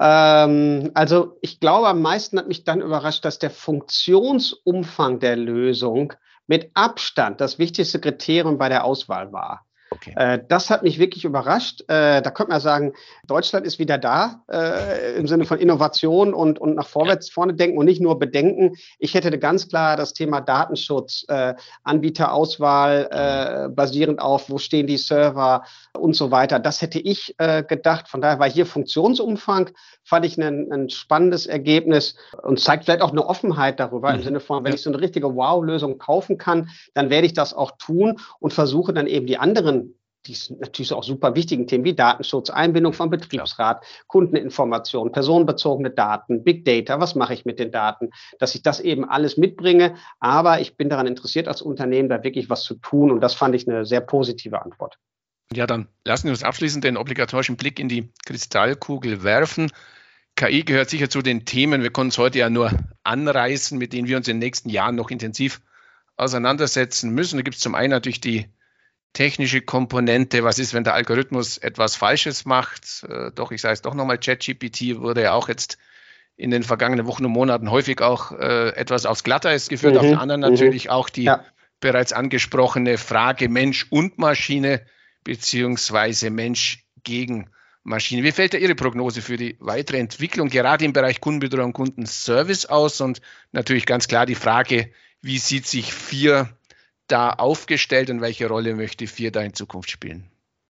Ähm, 0.00 0.90
also 0.94 1.36
ich 1.42 1.60
glaube, 1.60 1.88
am 1.88 2.00
meisten 2.00 2.38
hat 2.38 2.48
mich 2.48 2.64
dann 2.64 2.80
überrascht, 2.80 3.24
dass 3.24 3.38
der 3.38 3.50
Funktionsumfang 3.50 5.20
der 5.20 5.36
Lösung 5.36 6.14
mit 6.46 6.70
Abstand 6.74 7.40
das 7.40 7.58
wichtigste 7.58 8.00
Kriterium 8.00 8.58
bei 8.58 8.68
der 8.68 8.84
Auswahl 8.84 9.32
war. 9.32 9.66
Okay. 9.94 10.12
Äh, 10.16 10.40
das 10.48 10.70
hat 10.70 10.82
mich 10.82 10.98
wirklich 10.98 11.24
überrascht. 11.24 11.82
Äh, 11.82 12.22
da 12.22 12.30
könnte 12.30 12.52
man 12.52 12.60
sagen, 12.60 12.92
Deutschland 13.26 13.66
ist 13.66 13.78
wieder 13.78 13.98
da 13.98 14.42
äh, 14.50 15.16
im 15.16 15.26
Sinne 15.26 15.44
von 15.44 15.58
Innovation 15.58 16.34
und, 16.34 16.58
und 16.58 16.74
nach 16.74 16.86
vorwärts 16.86 17.30
vorne 17.30 17.54
denken 17.54 17.78
und 17.78 17.86
nicht 17.86 18.00
nur 18.00 18.18
bedenken. 18.18 18.76
Ich 18.98 19.14
hätte 19.14 19.38
ganz 19.38 19.68
klar 19.68 19.96
das 19.96 20.12
Thema 20.12 20.40
Datenschutz, 20.40 21.24
äh, 21.28 21.54
Anbieterauswahl 21.84 23.08
äh, 23.10 23.68
basierend 23.68 24.20
auf, 24.20 24.50
wo 24.50 24.58
stehen 24.58 24.86
die 24.86 24.96
Server 24.96 25.64
und 25.96 26.16
so 26.16 26.30
weiter. 26.30 26.58
Das 26.58 26.82
hätte 26.82 26.98
ich 26.98 27.34
äh, 27.38 27.62
gedacht. 27.62 28.08
Von 28.08 28.20
daher 28.20 28.38
war 28.38 28.50
hier 28.50 28.66
Funktionsumfang, 28.66 29.70
fand 30.02 30.26
ich 30.26 30.38
ein, 30.38 30.72
ein 30.72 30.90
spannendes 30.90 31.46
Ergebnis 31.46 32.16
und 32.42 32.58
zeigt 32.58 32.84
vielleicht 32.84 33.02
auch 33.02 33.12
eine 33.12 33.26
Offenheit 33.26 33.80
darüber 33.80 34.10
mhm. 34.10 34.16
im 34.16 34.22
Sinne 34.22 34.40
von, 34.40 34.64
wenn 34.64 34.74
ich 34.74 34.82
so 34.82 34.90
eine 34.90 35.00
richtige 35.00 35.34
Wow-Lösung 35.34 35.98
kaufen 35.98 36.38
kann, 36.38 36.68
dann 36.94 37.10
werde 37.10 37.26
ich 37.26 37.34
das 37.34 37.54
auch 37.54 37.72
tun 37.78 38.18
und 38.40 38.52
versuche 38.52 38.92
dann 38.92 39.06
eben 39.06 39.26
die 39.26 39.38
anderen 39.38 39.83
die 40.26 40.36
natürlich 40.58 40.92
auch 40.92 41.04
super 41.04 41.34
wichtigen 41.34 41.66
Themen 41.66 41.84
wie 41.84 41.94
Datenschutz, 41.94 42.50
Einbindung 42.50 42.92
von 42.92 43.10
Betriebsrat, 43.10 43.84
Kundeninformation, 44.06 45.12
personenbezogene 45.12 45.90
Daten, 45.90 46.44
Big 46.44 46.64
Data, 46.64 47.00
was 47.00 47.14
mache 47.14 47.34
ich 47.34 47.44
mit 47.44 47.58
den 47.58 47.70
Daten, 47.70 48.10
dass 48.38 48.54
ich 48.54 48.62
das 48.62 48.80
eben 48.80 49.04
alles 49.04 49.36
mitbringe. 49.36 49.96
Aber 50.20 50.60
ich 50.60 50.76
bin 50.76 50.88
daran 50.88 51.06
interessiert, 51.06 51.48
als 51.48 51.62
Unternehmen 51.62 52.08
da 52.08 52.22
wirklich 52.22 52.50
was 52.50 52.62
zu 52.62 52.74
tun 52.76 53.10
und 53.10 53.20
das 53.20 53.34
fand 53.34 53.54
ich 53.54 53.68
eine 53.68 53.84
sehr 53.84 54.00
positive 54.00 54.62
Antwort. 54.62 54.98
Ja, 55.52 55.66
dann 55.66 55.88
lassen 56.04 56.24
wir 56.24 56.30
uns 56.32 56.42
abschließend 56.42 56.84
den 56.84 56.96
obligatorischen 56.96 57.56
Blick 57.56 57.78
in 57.78 57.88
die 57.88 58.12
Kristallkugel 58.24 59.22
werfen. 59.22 59.70
KI 60.36 60.64
gehört 60.64 60.90
sicher 60.90 61.08
zu 61.08 61.22
den 61.22 61.44
Themen, 61.44 61.82
wir 61.82 61.90
können 61.90 62.08
es 62.08 62.18
heute 62.18 62.40
ja 62.40 62.50
nur 62.50 62.70
anreißen, 63.04 63.78
mit 63.78 63.92
denen 63.92 64.08
wir 64.08 64.16
uns 64.16 64.26
in 64.26 64.36
den 64.36 64.46
nächsten 64.46 64.68
Jahren 64.68 64.96
noch 64.96 65.10
intensiv 65.10 65.60
auseinandersetzen 66.16 67.10
müssen. 67.10 67.36
Da 67.36 67.42
gibt 67.42 67.56
es 67.56 67.62
zum 67.62 67.74
einen 67.74 67.90
natürlich 67.90 68.20
die 68.20 68.46
technische 69.14 69.62
Komponente, 69.62 70.44
was 70.44 70.58
ist, 70.58 70.74
wenn 70.74 70.84
der 70.84 70.94
Algorithmus 70.94 71.56
etwas 71.56 71.96
Falsches 71.96 72.44
macht. 72.44 73.04
Äh, 73.08 73.30
doch, 73.34 73.50
ich 73.52 73.62
sage 73.62 73.72
es 73.72 73.82
doch 73.82 73.94
nochmal, 73.94 74.18
ChatGPT 74.18 75.00
wurde 75.00 75.22
ja 75.22 75.32
auch 75.32 75.48
jetzt 75.48 75.78
in 76.36 76.50
den 76.50 76.64
vergangenen 76.64 77.06
Wochen 77.06 77.24
und 77.24 77.32
Monaten 77.32 77.70
häufig 77.70 78.02
auch 78.02 78.32
äh, 78.32 78.70
etwas 78.70 79.06
aufs 79.06 79.24
Glatteis 79.24 79.68
geführt. 79.68 79.94
Mhm, 79.94 80.00
Auf 80.00 80.06
der 80.06 80.20
anderen 80.20 80.40
mhm. 80.40 80.50
natürlich 80.50 80.90
auch 80.90 81.08
die 81.08 81.24
ja. 81.24 81.44
bereits 81.80 82.12
angesprochene 82.12 82.98
Frage 82.98 83.48
Mensch 83.48 83.86
und 83.88 84.18
Maschine 84.18 84.84
beziehungsweise 85.22 86.30
Mensch 86.30 86.84
gegen 87.04 87.50
Maschine. 87.84 88.24
Wie 88.24 88.32
fällt 88.32 88.54
da 88.54 88.58
Ihre 88.58 88.74
Prognose 88.74 89.22
für 89.22 89.36
die 89.36 89.56
weitere 89.60 89.98
Entwicklung, 89.98 90.48
gerade 90.48 90.84
im 90.84 90.92
Bereich 90.92 91.20
Kundenbetreuung 91.20 91.66
und 91.66 91.72
Kundenservice 91.74 92.66
aus? 92.66 93.00
Und 93.00 93.20
natürlich 93.52 93.86
ganz 93.86 94.08
klar 94.08 94.26
die 94.26 94.34
Frage, 94.34 94.90
wie 95.20 95.38
sieht 95.38 95.66
sich 95.66 95.92
vier 95.92 96.48
da 97.06 97.30
aufgestellt 97.30 98.10
und 98.10 98.20
welche 98.20 98.48
Rolle 98.48 98.74
möchte 98.74 99.06
Vier 99.06 99.30
da 99.30 99.42
in 99.42 99.54
Zukunft 99.54 99.90
spielen? 99.90 100.30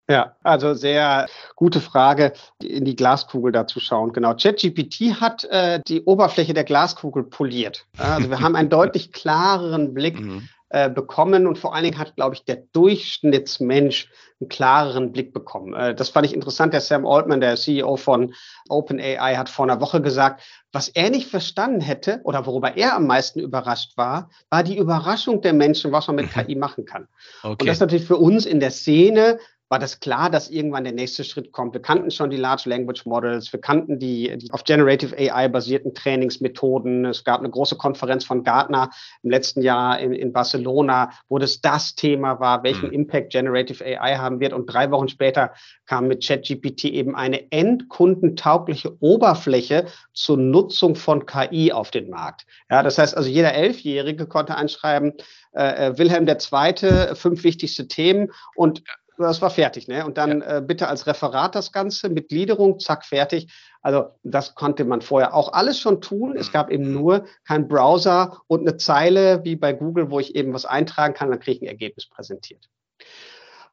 Ja, 0.10 0.38
also 0.42 0.74
sehr 0.74 1.28
gute 1.56 1.82
Frage, 1.82 2.32
in 2.64 2.86
die 2.86 2.96
Glaskugel 2.96 3.52
da 3.52 3.68
zu 3.68 3.82
schauen. 3.82 4.14
Genau, 4.14 4.36
ChatGPT 4.36 5.20
hat 5.20 5.44
äh, 5.46 5.82
die 5.86 6.02
Oberfläche 6.04 6.54
der 6.54 6.64
Glaskugel 6.64 7.24
poliert. 7.24 7.86
Also 7.98 8.30
wir 8.30 8.40
haben 8.40 8.56
einen 8.56 8.70
deutlich 8.70 9.12
klareren 9.12 9.94
Blick 9.94 10.20
mhm. 10.20 10.48
Äh, 10.70 10.90
bekommen 10.90 11.48
und 11.48 11.58
vor 11.58 11.74
allen 11.74 11.86
Dingen 11.86 11.98
hat, 11.98 12.16
glaube 12.16 12.36
ich, 12.36 12.44
der 12.44 12.58
Durchschnittsmensch 12.74 14.10
einen 14.42 14.50
klareren 14.50 15.14
Blick 15.14 15.34
bekommen. 15.34 15.74
Äh, 15.74 15.96
das 15.96 16.10
fand 16.10 16.26
ich 16.26 16.34
interessant. 16.34 16.74
Der 16.74 16.82
Sam 16.82 17.06
Altman, 17.06 17.40
der 17.40 17.56
CEO 17.56 17.96
von 17.96 18.34
OpenAI, 18.68 19.36
hat 19.36 19.48
vor 19.48 19.64
einer 19.64 19.80
Woche 19.80 20.02
gesagt, 20.02 20.44
was 20.74 20.90
er 20.90 21.10
nicht 21.10 21.30
verstanden 21.30 21.80
hätte 21.80 22.20
oder 22.24 22.46
worüber 22.46 22.76
er 22.76 22.96
am 22.96 23.08
meisten 23.08 23.40
überrascht 23.40 23.96
war, 23.96 24.30
war 24.50 24.64
die 24.64 24.78
Überraschung 24.78 25.42
der 25.42 25.54
Menschen, 25.54 25.94
was 25.94 26.08
man 26.08 26.18
mit 26.18 26.32
KI 26.34 26.56
machen 26.56 26.84
kann. 26.84 27.08
Okay. 27.44 27.52
Und 27.52 27.62
das 27.66 27.78
ist 27.78 27.82
natürlich 27.82 28.06
für 28.06 28.18
uns 28.18 28.46
in 28.46 28.60
der 28.60 28.72
Szene 28.72 29.40
war 29.70 29.80
das 29.80 30.00
klar, 30.00 30.30
dass 30.30 30.50
irgendwann 30.50 30.86
der 30.86 30.94
nächste 30.94 31.24
Schritt 31.24 31.52
kommt. 31.52 31.74
Wir 31.74 31.82
kannten 31.82 32.10
schon 32.10 32.30
die 32.30 32.38
Large 32.38 32.70
Language 32.70 33.06
Models, 33.06 33.52
wir 33.52 33.60
kannten 33.60 34.00
die, 34.00 34.38
die 34.38 34.52
auf 34.52 34.64
Generative 34.64 35.16
AI 35.18 35.50
basierten 35.50 35.94
Trainingsmethoden. 35.94 37.06
Es 37.06 37.24
gab 37.24 37.40
eine 37.40 37.50
große 37.50 37.76
Konferenz 37.76 38.24
von 38.24 38.44
Gartner 38.44 38.90
im 39.24 39.30
letzten 39.30 39.62
Jahr 39.62 40.00
in, 40.00 40.14
in 40.14 40.32
Barcelona, 40.32 41.12
wo 41.28 41.38
das 41.38 41.60
das 41.60 41.96
Thema 41.96 42.40
war, 42.40 42.64
welchen 42.64 42.88
mhm. 42.88 42.94
Impact 42.94 43.32
Generative 43.32 43.84
AI 43.84 44.18
haben 44.18 44.40
wird. 44.40 44.54
Und 44.54 44.68
drei 44.68 44.90
Wochen 44.92 45.10
später 45.10 45.52
kam 45.86 46.08
mit 46.08 46.26
ChatGPT 46.26 46.86
eben 46.86 47.16
eine 47.16 47.52
endkundentaugliche 47.52 48.96
Oberfläche 49.02 49.88
zur 50.14 50.38
Nutzung 50.38 50.96
von 50.96 51.26
KI 51.26 51.74
auf 51.74 51.92
den 51.92 52.10
Markt. 52.10 52.46
Ja, 52.70 52.84
das 52.84 52.98
heißt 52.98 53.18
also, 53.18 53.30
jeder 53.30 53.54
Elfjährige 53.54 54.28
konnte 54.28 54.56
anschreiben, 54.56 55.14
äh, 55.54 55.88
äh 55.88 55.98
Wilhelm 55.98 56.26
II., 56.26 57.16
fünf 57.16 57.44
wichtigste 57.44 57.88
Themen 57.88 58.32
und 58.56 58.84
das 59.18 59.42
war 59.42 59.50
fertig, 59.50 59.88
ne? 59.88 60.06
Und 60.06 60.18
dann 60.18 60.42
ja. 60.42 60.58
äh, 60.58 60.62
bitte 60.62 60.88
als 60.88 61.08
Referat 61.08 61.56
das 61.56 61.72
Ganze 61.72 62.10
mit 62.10 62.30
Gliederung, 62.30 62.80
zack, 62.80 63.06
fertig. 63.06 63.52
Also 63.82 64.10
das 64.24 64.56
konnte 64.56 64.86
man 64.86 65.02
vorher 65.02 65.34
auch 65.34 65.54
alles 65.54 65.80
schon 65.80 66.02
tun. 66.02 66.36
Es 66.38 66.52
gab 66.52 66.70
eben 66.70 66.94
nur 66.94 67.26
keinen 67.46 67.68
Browser 67.68 68.42
und 68.48 68.62
eine 68.62 68.78
Zeile 68.78 69.44
wie 69.44 69.56
bei 69.56 69.74
Google, 69.74 70.12
wo 70.12 70.20
ich 70.20 70.36
eben 70.36 70.54
was 70.54 70.66
eintragen 70.66 71.14
kann, 71.14 71.30
dann 71.30 71.40
kriege 71.40 71.58
ich 71.58 71.62
ein 71.62 71.68
Ergebnis 71.68 72.08
präsentiert. 72.08 72.70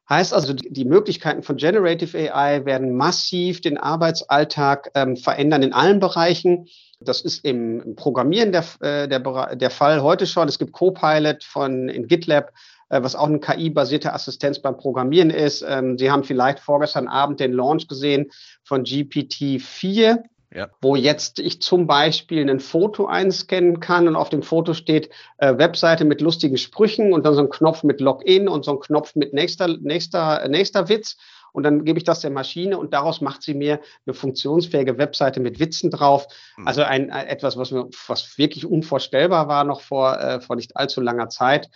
Heißt 0.07 0.33
also, 0.33 0.53
die 0.53 0.85
Möglichkeiten 0.85 1.41
von 1.41 1.57
Generative 1.57 2.31
AI 2.31 2.63
werden 2.65 2.95
massiv 2.95 3.61
den 3.61 3.77
Arbeitsalltag 3.79 4.91
ähm, 4.93 5.17
verändern 5.17 5.63
in 5.63 5.73
allen 5.73 5.99
Bereichen. 5.99 6.67
Das 6.99 7.21
ist 7.21 7.43
im 7.43 7.95
Programmieren 7.95 8.51
der, 8.51 8.63
äh, 8.81 9.07
der, 9.07 9.55
der 9.55 9.69
Fall 9.71 10.03
heute 10.03 10.27
schon. 10.27 10.47
Es 10.47 10.59
gibt 10.59 10.73
Copilot 10.73 11.43
von 11.43 11.89
in 11.89 12.07
GitLab, 12.07 12.53
was 12.89 13.15
auch 13.15 13.27
eine 13.27 13.39
KI-basierte 13.39 14.13
Assistenz 14.13 14.59
beim 14.59 14.77
Programmieren 14.77 15.29
ist. 15.29 15.65
Ähm, 15.67 15.97
Sie 15.97 16.11
haben 16.11 16.23
vielleicht 16.23 16.59
vorgestern 16.59 17.07
Abend 17.07 17.39
den 17.39 17.53
Launch 17.53 17.87
gesehen 17.87 18.31
von 18.63 18.83
GPT-4. 18.83 20.23
Ja. 20.53 20.69
wo 20.79 20.95
jetzt 20.95 21.39
ich 21.39 21.61
zum 21.61 21.85
Beispiel 21.85 22.49
ein 22.49 22.61
Foto 22.61 23.07
einscannen 23.07 23.81
kann 23.81 24.07
und 24.07 24.15
auf 24.15 24.29
dem 24.29 24.41
Foto 24.41 24.73
steht 24.73 25.09
äh, 25.37 25.57
Webseite 25.57 26.05
mit 26.05 26.21
lustigen 26.21 26.57
Sprüchen 26.57 27.11
und 27.11 27.25
dann 27.25 27.33
so 27.33 27.41
ein 27.41 27.49
Knopf 27.49 27.83
mit 27.83 27.99
Login 27.99 28.47
und 28.47 28.63
so 28.63 28.71
ein 28.71 28.79
Knopf 28.79 29.15
mit 29.15 29.33
nächster, 29.33 29.67
nächster, 29.67 30.47
nächster 30.47 30.87
Witz. 30.87 31.17
Und 31.55 31.63
dann 31.63 31.85
gebe 31.85 31.97
ich 31.97 32.03
das 32.03 32.19
der 32.19 32.31
Maschine 32.31 32.77
und 32.77 32.93
daraus 32.93 33.21
macht 33.21 33.41
sie 33.41 33.53
mir 33.53 33.79
eine 34.05 34.13
funktionsfähige 34.13 34.97
Webseite 34.97 35.39
mit 35.39 35.59
Witzen 35.59 35.89
drauf. 35.89 36.27
Mhm. 36.57 36.67
Also 36.67 36.83
ein, 36.83 37.09
etwas, 37.09 37.55
was, 37.55 37.73
was 37.73 38.37
wirklich 38.37 38.65
unvorstellbar 38.65 39.47
war 39.47 39.63
noch 39.63 39.79
vor, 39.79 40.19
äh, 40.19 40.41
vor 40.41 40.57
nicht 40.57 40.75
allzu 40.75 40.99
langer 40.99 41.29
Zeit. 41.29 41.69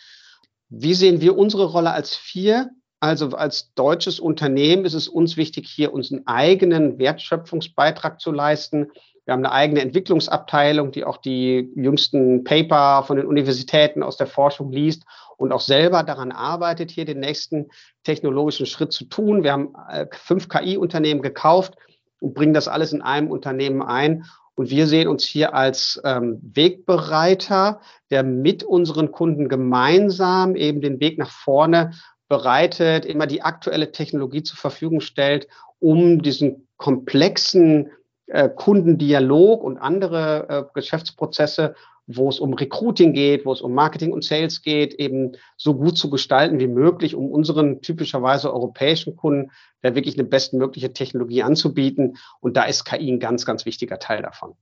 Wie 0.69 0.93
sehen 0.93 1.19
wir 1.19 1.37
unsere 1.37 1.65
Rolle 1.65 1.91
als 1.91 2.15
vier? 2.15 2.69
Also 2.99 3.29
als 3.29 3.73
deutsches 3.75 4.19
Unternehmen 4.19 4.85
ist 4.85 4.93
es 4.93 5.07
uns 5.07 5.37
wichtig, 5.37 5.67
hier 5.67 5.93
unseren 5.93 6.27
eigenen 6.27 6.99
Wertschöpfungsbeitrag 6.99 8.19
zu 8.19 8.31
leisten. 8.31 8.91
Wir 9.25 9.33
haben 9.33 9.45
eine 9.45 9.53
eigene 9.53 9.81
Entwicklungsabteilung, 9.81 10.91
die 10.91 11.05
auch 11.05 11.17
die 11.17 11.71
jüngsten 11.75 12.43
Paper 12.43 13.03
von 13.03 13.17
den 13.17 13.25
Universitäten 13.25 14.03
aus 14.03 14.17
der 14.17 14.27
Forschung 14.27 14.71
liest 14.71 15.03
und 15.37 15.51
auch 15.51 15.61
selber 15.61 16.03
daran 16.03 16.31
arbeitet, 16.31 16.91
hier 16.91 17.05
den 17.05 17.19
nächsten 17.19 17.69
technologischen 18.03 18.65
Schritt 18.65 18.91
zu 18.91 19.05
tun. 19.05 19.43
Wir 19.43 19.53
haben 19.53 19.73
äh, 19.89 20.07
fünf 20.11 20.49
KI-Unternehmen 20.49 21.21
gekauft 21.21 21.75
und 22.19 22.33
bringen 22.33 22.53
das 22.53 22.67
alles 22.67 22.91
in 22.91 23.01
einem 23.01 23.31
Unternehmen 23.31 23.81
ein. 23.81 24.25
Und 24.59 24.69
wir 24.69 24.87
sehen 24.87 25.07
uns 25.07 25.23
hier 25.23 25.53
als 25.53 26.01
ähm, 26.03 26.37
Wegbereiter, 26.41 27.79
der 28.09 28.23
mit 28.23 28.61
unseren 28.61 29.09
Kunden 29.13 29.47
gemeinsam 29.47 30.57
eben 30.57 30.81
den 30.81 30.99
Weg 30.99 31.17
nach 31.17 31.31
vorne 31.31 31.93
bereitet, 32.27 33.05
immer 33.05 33.25
die 33.25 33.41
aktuelle 33.41 33.93
Technologie 33.93 34.43
zur 34.43 34.57
Verfügung 34.57 34.99
stellt, 34.99 35.47
um 35.79 36.21
diesen 36.21 36.67
komplexen 36.75 37.91
äh, 38.27 38.49
Kundendialog 38.49 39.63
und 39.63 39.77
andere 39.77 40.49
äh, 40.49 40.63
Geschäftsprozesse, 40.73 41.73
wo 42.11 42.27
es 42.27 42.39
um 42.39 42.53
Recruiting 42.55 43.13
geht, 43.13 43.45
wo 43.45 43.53
es 43.53 43.61
um 43.61 43.73
Marketing 43.73 44.11
und 44.11 44.23
Sales 44.23 44.63
geht, 44.63 44.95
eben 44.95 45.33
so 45.57 45.75
gut 45.75 45.95
zu 45.95 46.09
gestalten 46.09 46.59
wie 46.59 46.67
möglich, 46.67 47.13
um 47.13 47.29
unseren 47.29 47.83
typischerweise 47.83 48.51
europäischen 48.51 49.15
Kunden 49.15 49.51
da 49.81 49.93
wirklich 49.93 50.15
eine 50.15 50.27
bestmögliche 50.27 50.91
Technologie 50.91 51.43
anzubieten. 51.43 52.17
Und 52.39 52.57
da 52.57 52.63
ist 52.63 52.83
KI 52.83 53.11
ein 53.11 53.19
ganz, 53.19 53.45
ganz 53.45 53.65
wichtiger 53.65 53.99
Teil 53.99 54.23
davon. 54.23 54.55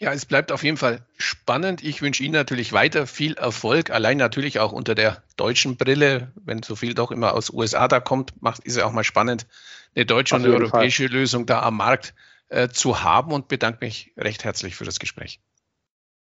Ja, 0.00 0.12
es 0.12 0.26
bleibt 0.26 0.50
auf 0.50 0.64
jeden 0.64 0.76
Fall 0.76 1.06
spannend. 1.16 1.84
Ich 1.84 2.02
wünsche 2.02 2.24
Ihnen 2.24 2.34
natürlich 2.34 2.72
weiter 2.72 3.06
viel 3.06 3.34
Erfolg, 3.34 3.90
allein 3.90 4.16
natürlich 4.16 4.58
auch 4.58 4.72
unter 4.72 4.96
der 4.96 5.22
deutschen 5.36 5.76
Brille. 5.76 6.32
Wenn 6.44 6.62
so 6.64 6.74
viel 6.74 6.94
doch 6.94 7.12
immer 7.12 7.34
aus 7.34 7.50
USA 7.50 7.86
da 7.86 8.00
kommt, 8.00 8.42
macht 8.42 8.64
ist 8.64 8.76
ja 8.76 8.84
auch 8.84 8.92
mal 8.92 9.04
spannend, 9.04 9.46
eine 9.94 10.06
deutsche 10.06 10.34
und 10.34 10.44
eine 10.44 10.54
europäische 10.54 11.04
Fall. 11.04 11.12
Lösung 11.12 11.46
da 11.46 11.62
am 11.62 11.76
Markt 11.76 12.14
äh, 12.48 12.68
zu 12.68 13.02
haben 13.02 13.32
und 13.32 13.46
bedanke 13.46 13.84
mich 13.84 14.12
recht 14.16 14.42
herzlich 14.44 14.74
für 14.74 14.84
das 14.84 14.98
Gespräch. 14.98 15.40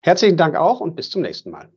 Herzlichen 0.06 0.38
Dank 0.38 0.56
auch 0.56 0.80
und 0.82 0.96
bis 0.96 1.10
zum 1.10 1.24
nächsten 1.24 1.50
Mal. 1.50 1.68